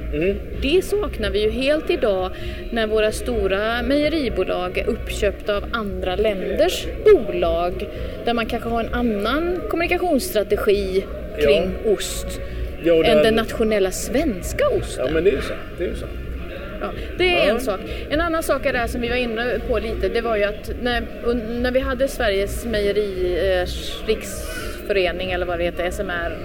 [0.63, 2.31] Det saknar vi ju helt idag
[2.73, 7.89] när våra stora mejeribolag är uppköpta av andra länders bolag
[8.25, 11.05] där man kanske har en annan kommunikationsstrategi
[11.41, 12.41] kring ost
[12.83, 15.07] Ja, och än den nationella svenska osten.
[15.07, 15.61] Ja men det är ju sant.
[15.79, 16.13] Det är ju sant.
[16.81, 17.81] Ja, det är en sak.
[18.11, 20.45] En annan sak är det här som vi var inne på lite, det var ju
[20.45, 21.03] att när,
[21.61, 26.39] när vi hade Sveriges Mejeriers riksförening eller vad det heter, SMR,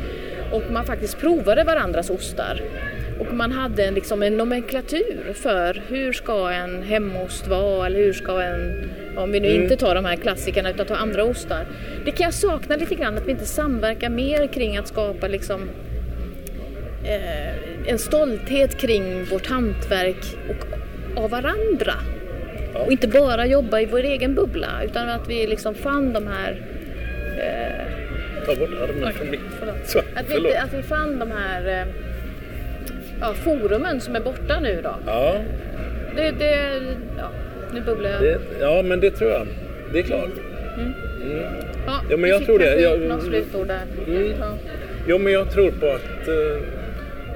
[0.52, 2.62] och man faktiskt provade varandras ostar.
[3.20, 8.14] Och man hade en, liksom en nomenklatur för hur ska en hemost vara eller hur
[8.14, 11.66] ska en, om vi nu inte tar de här klassikerna utan tar andra ostar.
[12.06, 15.70] Det kan jag sakna lite grann, att vi inte samverkar mer kring att skapa liksom
[17.04, 20.66] eh, en stolthet kring vårt hantverk och
[21.24, 21.94] av varandra.
[22.74, 22.80] Ja.
[22.80, 26.62] Och inte bara jobba i vår egen bubbla utan att vi liksom fann de här
[28.46, 29.14] Ta bort armen
[29.60, 29.70] från.
[29.86, 31.88] Så, Att vi, att vi fann de här eh,
[33.22, 34.96] ja, forumen som är borta nu då.
[35.06, 35.38] Ja,
[36.16, 36.82] Det, det,
[37.18, 37.30] ja,
[37.74, 38.22] nu bubblar jag.
[38.22, 39.48] det, ja, men det tror jag.
[39.94, 40.30] Det är klart.
[41.88, 42.82] ja, ja, men jag tror det.
[42.82, 43.82] Jag- något slutord där.
[44.08, 44.34] Mm.
[44.40, 44.54] Ja.
[45.08, 46.64] Jo, men jag tror på att, eh,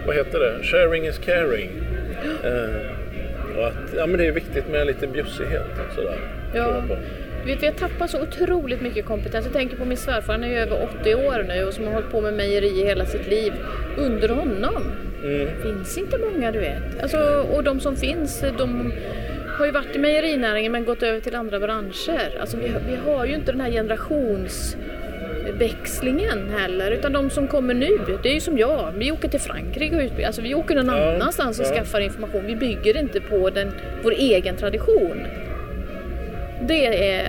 [0.05, 1.71] vad heter det, sharing is caring.
[2.43, 6.17] Eh, och att ja, men det är viktigt med lite bjussighet sådär.
[6.53, 6.83] Ja.
[7.45, 9.45] Du vet, vi har tappat så otroligt mycket kompetens.
[9.45, 11.93] Jag tänker på min svärfar, han är ju över 80 år nu och som har
[11.93, 13.53] hållit på med mejeri hela sitt liv.
[13.97, 14.83] Under honom
[15.23, 15.47] Mm.
[15.61, 17.01] finns inte många du vet.
[17.01, 18.93] Alltså, och de som finns, de
[19.57, 22.37] har ju varit i mejerinäringen men gått över till andra branscher.
[22.41, 23.69] Alltså, vi, vi har ju inte den här
[25.43, 27.89] generationsväxlingen heller utan de som kommer nu,
[28.23, 28.93] det är ju som jag.
[28.97, 30.27] Vi åker till Frankrike och utbildar.
[30.27, 31.69] Alltså, vi åker någon Ja, annanstans och ja.
[31.75, 32.45] skaffar information.
[32.45, 33.71] Vi bygger inte på den,
[34.03, 35.25] vår egen tradition.
[36.67, 37.27] Det är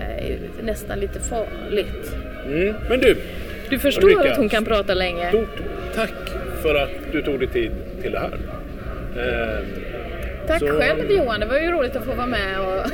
[0.63, 2.13] nästan lite farligt.
[2.47, 2.75] Mm.
[2.89, 3.17] Men du,
[3.71, 5.29] Du förstår Ulrika, att hon kan prata länge.
[5.29, 5.61] stort
[5.95, 6.13] tack
[6.63, 7.71] för att du tog dig tid
[8.03, 8.39] till det här.
[9.17, 9.67] Eh,
[10.47, 12.87] Tack Så- själv Johan, det var ju roligt att få vara med och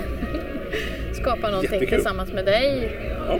[1.16, 1.88] skapa någonting Jättekul.
[1.98, 2.90] tillsammans med dig.
[3.28, 3.38] ja.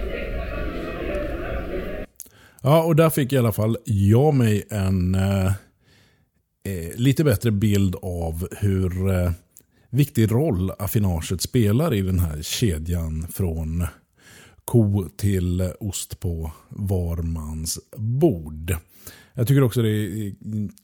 [2.66, 7.96] Ja, och där fick i alla fall jag mig en eh, eh, lite bättre bild
[8.02, 9.32] av hur eh,
[9.90, 13.86] viktig roll affinaget spelar i den här kedjan från
[14.64, 18.76] ko till ost på var mans bord.
[19.34, 20.32] Jag tycker också det är eh,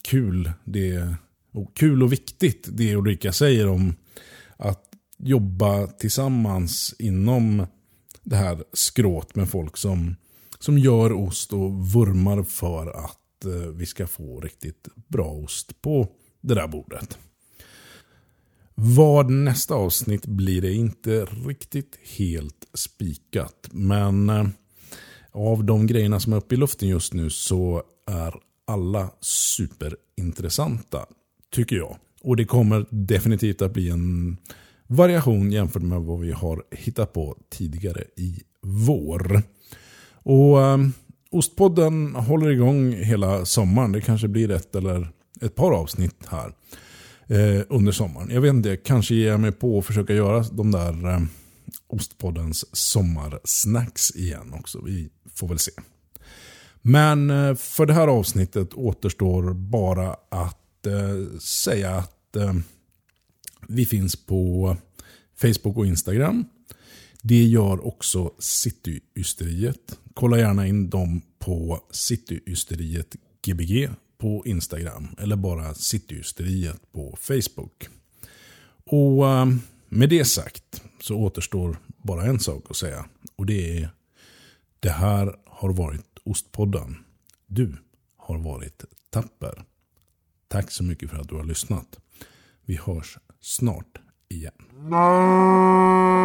[0.09, 1.15] kul, det,
[1.53, 3.95] och kul och viktigt det Ulrika säger om
[4.57, 4.85] att
[5.19, 7.67] jobba tillsammans inom
[8.23, 10.17] det här skrået med folk som,
[10.63, 16.09] som gör ost och vurmar för att eh, vi ska få riktigt bra ost på
[16.41, 17.19] det där bordet.
[18.75, 23.69] Vad nästa avsnitt blir det inte riktigt helt spikat.
[23.71, 24.47] Men eh,
[25.31, 28.35] av de grejerna som är uppe i luften just nu så är
[28.67, 31.07] alla superintressanta.
[31.51, 31.97] Tycker jag.
[32.23, 34.37] Och det kommer definitivt att bli en
[34.87, 39.43] variation jämfört med vad vi har hittat på tidigare i vår.
[40.23, 40.79] Och eh,
[41.31, 43.93] Ostpodden håller igång hela sommaren.
[43.93, 45.09] Det kanske blir ett eller
[45.41, 46.55] ett par avsnitt här
[47.27, 48.31] eh, under sommaren.
[48.31, 51.21] Jag vet inte, kanske ger jag mig på att försöka göra de där eh,
[51.87, 54.81] Ostpoddens sommarsnacks igen också.
[54.85, 55.73] Vi får väl se.
[56.83, 62.55] Men eh, för det här avsnittet återstår bara att eh, säga att eh,
[63.69, 64.77] vi finns på
[65.41, 66.45] Facebook och Instagram.
[67.25, 69.99] Det gör också Cityysteriet.
[70.15, 73.17] Kolla gärna in dem på Cityysteriet
[73.47, 75.09] Gbg på Instagram.
[75.19, 77.89] Eller bara Cityysteriet på Facebook.
[78.85, 79.47] Och eh,
[79.89, 83.05] med det sagt så återstår bara en sak att säga.
[83.37, 83.91] Och det är
[84.81, 86.97] det här har varit Ostpodden.
[87.47, 87.77] Du
[88.17, 89.65] har varit tapper.
[90.49, 91.99] Tack så mycket för att du har lyssnat.
[92.65, 93.99] Vi hörs snart
[94.29, 94.53] igen.